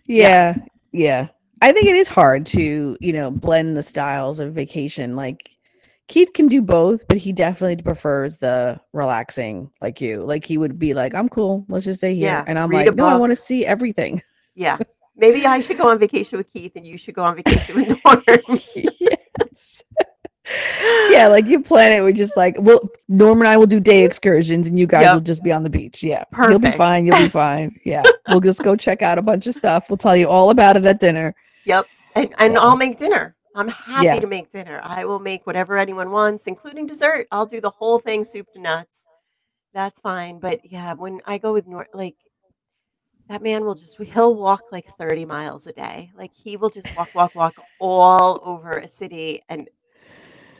[0.06, 0.56] Yeah,
[0.92, 1.28] yeah.
[1.60, 5.16] I think it is hard to, you know, blend the styles of vacation.
[5.16, 5.50] Like
[6.06, 10.22] Keith can do both, but he definitely prefers the relaxing like you.
[10.22, 12.28] Like he would be like, I'm cool, let's just stay here.
[12.28, 14.22] Yeah, And I'm like, no, I want to see everything.
[14.54, 14.78] yeah,
[15.16, 17.88] maybe I should go on vacation with Keith, and you should go on vacation with
[18.04, 18.22] Norm.
[18.74, 19.82] yes.
[21.10, 22.02] yeah, like you plan it.
[22.04, 25.14] We just like, well, Norm and I will do day excursions, and you guys Yep.
[25.14, 26.02] will just be on the beach.
[26.02, 27.06] Yeah, you'll be fine.
[27.06, 27.78] You'll be fine.
[27.84, 29.88] Yeah, we'll just go check out a bunch of stuff.
[29.88, 31.34] We'll tell you all about it at dinner.
[31.64, 31.86] Yep.
[32.16, 32.60] And, and Yeah.
[32.60, 33.34] I'll make dinner.
[33.56, 34.20] I'm happy Yeah.
[34.20, 34.80] to make dinner.
[34.82, 37.26] I will make whatever anyone wants, including dessert.
[37.30, 39.06] I'll do the whole thing, soup to nuts.
[39.72, 40.38] That's fine.
[40.40, 42.16] But yeah, when I go with Nor, like
[43.28, 46.10] that man will just he'll walk like 30 miles a day.
[46.16, 49.42] Like he will just walk, walk, walk all over a city.
[49.48, 49.68] And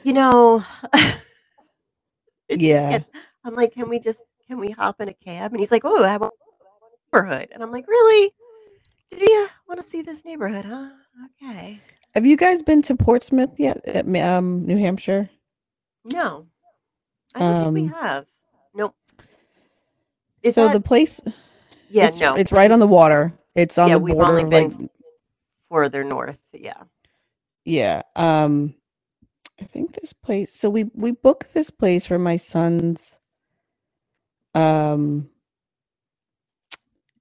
[0.03, 0.65] you know,
[2.49, 2.91] Yeah.
[2.99, 3.07] get-
[3.45, 5.53] I'm like, can we just can we hop in a cab?
[5.53, 7.49] And he's like, Oh, I want a neighborhood.
[7.53, 8.33] And I'm like, Really?
[9.11, 10.91] Do you want to see this neighborhood, huh?
[11.43, 11.81] Okay.
[12.15, 13.81] Have you guys been to Portsmouth yet?
[14.17, 15.29] Um, New Hampshire.
[16.12, 16.47] No,
[17.35, 18.27] I don't think Um, we have.
[18.75, 18.95] Nope.
[20.43, 21.21] Is so that, the place,
[21.95, 23.34] yeah, it's, no, it's right on the water.
[23.55, 24.22] It's on Yeah, the we've border.
[24.22, 24.90] only of, been like,
[25.70, 26.38] further north.
[26.53, 26.82] Yeah.
[27.64, 28.03] yeah.
[28.16, 28.74] Um,
[29.61, 30.55] I think this place.
[30.59, 33.18] So we we booked this place for my son's,
[34.55, 35.28] um,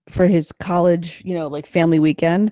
[0.10, 2.52] for his college, you know, like family weekend.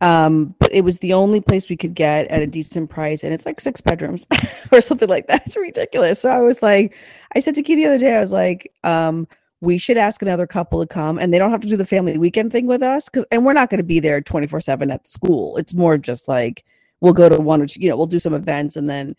[0.00, 3.34] Um, but it was the only place we could get at a decent price, and
[3.34, 4.26] it's like six bedrooms
[4.72, 5.46] or something like that.
[5.46, 6.20] It's ridiculous.
[6.22, 6.96] So I was like,
[7.34, 9.28] I said to Key the other day, I was like, um,
[9.60, 12.18] we should ask another couple to come, and they don't have to do the family
[12.18, 14.90] weekend thing with us, because and we're not going to be there twenty four seven
[14.90, 15.56] at school.
[15.56, 16.64] It's more just like
[17.00, 19.14] we'll go to one or two, you know, we'll do some events, and then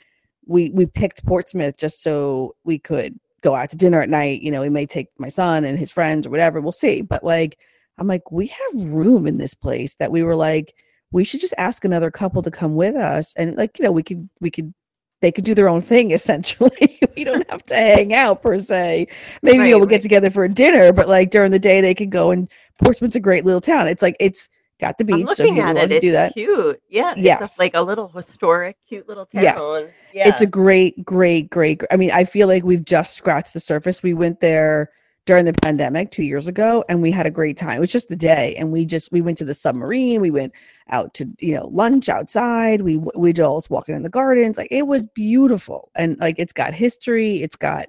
[0.46, 4.42] we we picked Portsmouth just so we could go out to dinner at night.
[4.42, 6.62] You know, we may take my son and his friends or whatever.
[6.62, 7.02] We'll see.
[7.02, 7.58] But like,
[7.98, 10.76] I'm like, we have room in this place that we were like,
[11.12, 14.04] we should just ask another couple to come with us, and like, you know, we
[14.04, 14.74] could we could
[15.22, 16.99] they could do their own thing essentially.
[17.16, 19.07] we don't have to hang out per se.
[19.41, 22.09] Maybe Right, we'll get together for a dinner, but like during the day they could
[22.11, 22.49] go and
[22.82, 23.88] Portsmouth's a great little town.
[23.88, 24.49] It's like it's
[24.80, 25.26] got the beach.
[25.28, 25.88] I'm so looking you at it.
[25.88, 26.82] to It's do that, cute.
[26.89, 27.11] Yeah.
[27.13, 27.57] It's Yes.
[27.57, 29.43] a, like a little historic, cute little town.
[29.43, 29.61] Yes.
[30.13, 30.28] Yeah.
[30.30, 31.80] it's a great, great, great.
[31.80, 34.03] gr- I mean, I feel like we've just scratched the surface.
[34.03, 34.89] We went there
[35.26, 37.78] during the pandemic two years ago, and we had a great time.
[37.78, 40.22] It was just the day, and we just we went to the submarine.
[40.22, 40.54] We went
[40.90, 42.82] out to you know lunch outside.
[42.82, 44.58] We we did all this walking in the gardens.
[44.58, 47.42] Like it was beautiful, and like it's got history.
[47.42, 47.88] It's got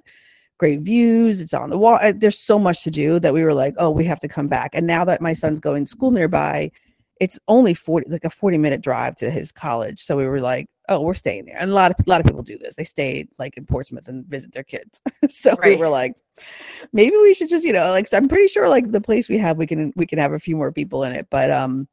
[0.58, 1.40] great views.
[1.40, 1.98] It's on the wall.
[2.00, 4.48] uh, There's so much to do that we were like, oh, we have to come
[4.48, 4.70] back.
[4.74, 6.70] And now that my son's going to school nearby,
[7.20, 10.66] it's only 40 like a 40 minute drive to his college so we were like
[10.88, 12.84] oh we're staying there and a lot of a lot of people do this they
[12.84, 16.16] stay like in portsmouth and visit their kids so we were like
[16.92, 19.38] maybe we should just you know like so i'm pretty sure like the place we
[19.38, 21.88] have we can we can have a few more people in it but um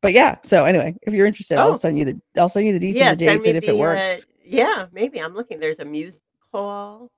[0.00, 1.62] but yeah so anyway if you're interested Oh.
[1.62, 3.76] i'll send you the i'll send you the details the dates and if it uh,
[3.76, 4.86] works yeah.
[4.92, 5.58] Maybe I'm looking.
[5.58, 6.22] There's a music
[6.52, 7.10] hall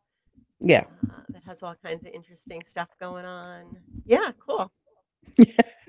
[0.58, 3.76] yeah uh, that has all kinds of interesting stuff going on.
[4.06, 4.30] Yeah.
[4.38, 4.70] Cool.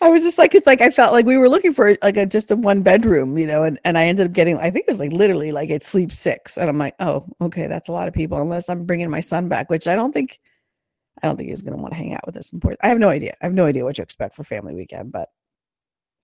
[0.00, 2.26] I was just like, it's like I felt like we were looking for like a
[2.26, 4.90] just a one bedroom, you know, and, and I ended up getting, I think it
[4.90, 8.06] was like literally like it sleeps six, and I'm like, oh, okay, that's a lot
[8.06, 10.38] of people, unless I'm bringing my son back, which I don't think,
[11.22, 12.76] I don't think he's gonna want to hang out with us in Port.
[12.82, 13.34] I have no idea.
[13.40, 15.30] I have no idea what to expect for family weekend, but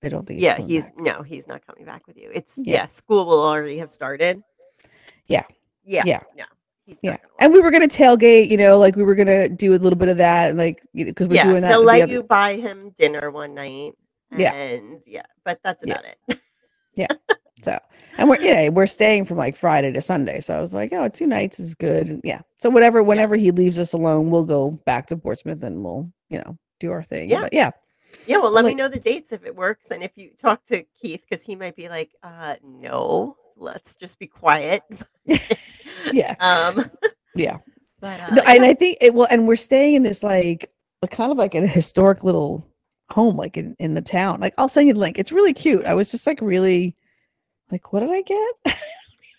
[0.05, 0.39] I don't think.
[0.39, 0.61] He's yeah.
[0.61, 0.99] He's back.
[0.99, 1.23] no.
[1.23, 2.31] He's not coming back with you.
[2.35, 2.75] It's Yeah.
[2.75, 2.87] yeah.
[2.89, 4.43] School will already have started.
[5.27, 5.45] Yeah.
[5.85, 6.03] Yeah.
[6.05, 6.21] Yeah.
[6.37, 6.45] Yeah.
[7.03, 9.99] Yeah, and we were gonna tailgate, you know, like we were gonna do a little
[9.99, 11.71] bit of that, and like because we're yeah, doing that.
[11.71, 13.95] he'll with the let you buy him dinner one night.
[14.37, 14.53] Yeah.
[14.53, 15.95] And yeah, but that's Yeah.
[15.95, 16.19] about it.
[16.97, 17.09] Yeah,
[17.65, 17.79] so,
[18.19, 20.41] and we're yeah, we're staying from like Friday to Sunday.
[20.41, 22.09] So I was like, oh, two nights is good.
[22.09, 22.43] And yeah.
[22.57, 26.39] So whatever, whenever he leaves us alone, we'll go back to Portsmouth and we'll, you
[26.39, 27.31] know, do our thing.
[27.31, 27.43] Yeah.
[27.43, 27.71] But yeah.
[28.27, 30.65] yeah, well, let like- me know the dates if it works, and if you talk
[30.67, 34.83] to Keith, because he might be like, uh, no, let's just be quiet.
[36.13, 36.35] Yeah.
[36.41, 36.91] Um,
[37.35, 37.59] Yeah.
[38.01, 38.65] but uh, No, and.
[38.65, 40.71] I think it will, and we're staying in this like
[41.11, 42.67] kind of like a historic little
[43.11, 44.41] home, like in, in the town.
[44.41, 45.19] Like I'll send you the link.
[45.19, 45.85] It's really cute.
[45.85, 46.97] I was just like really
[47.71, 48.79] like, what did I get?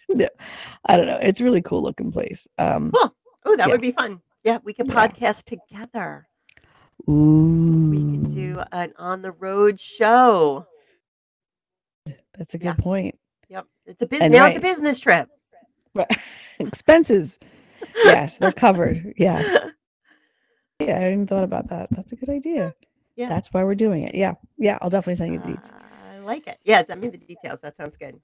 [0.09, 0.27] No,
[0.85, 1.17] I don't know.
[1.21, 2.45] It's a really cool looking place.
[2.59, 3.09] Um oh,
[3.45, 3.67] that yeah.
[3.67, 4.19] would be fun.
[4.43, 5.07] Yeah, we could Yeah.
[5.07, 6.27] podcast together.
[7.09, 10.67] ooh, We could do an on the road show.
[12.37, 12.73] that's a good Yeah.
[12.75, 13.17] point.
[13.49, 14.29] Yep, it's a business.
[14.31, 15.29] Now it's a business trip.
[16.59, 17.39] Expenses.
[18.03, 19.13] Yes, they're covered.
[19.17, 19.69] Yes.
[20.79, 21.87] Yeah, I hadn't even thought about that.
[21.91, 22.73] That's a good idea.
[23.15, 23.29] Yeah.
[23.29, 24.15] That's why we're doing it.
[24.15, 24.33] Yeah.
[24.57, 24.77] Yeah.
[24.81, 25.71] I'll definitely send you the deets.
[25.71, 25.75] Uh,
[26.15, 26.57] I like it.
[26.65, 27.61] Yeah, send me the details.
[27.61, 28.19] That sounds good.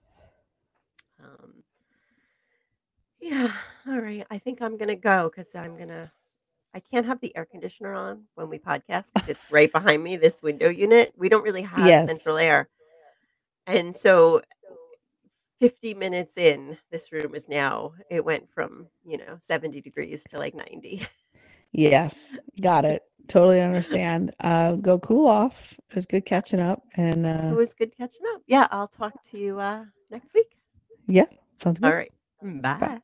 [1.23, 1.63] Um,
[3.21, 3.53] yeah.
[3.87, 4.25] All right.
[4.29, 6.11] I think I'm gonna go because I'm gonna.
[6.73, 10.17] I can't have the air conditioner on when we podcast 'cause it's right behind me.
[10.17, 11.13] This window unit.
[11.15, 12.07] We don't really have Yes.
[12.09, 12.67] central air,
[13.67, 14.41] and so
[15.59, 17.93] 50 minutes in, this room is now.
[18.09, 21.05] It went from you know 70 degrees to like 90.
[21.71, 22.35] Yes.
[22.61, 23.03] Got it.
[23.27, 24.33] Totally understand.
[24.39, 25.79] Uh go cool off.
[25.89, 26.81] It was good catching up.
[26.95, 28.41] And uh, It was good catching up.
[28.47, 30.55] Yeah, I'll talk to you uh, next week.
[31.07, 31.25] yeah,
[31.57, 31.87] sounds good.
[31.87, 32.11] All right.
[32.41, 32.99] Bye.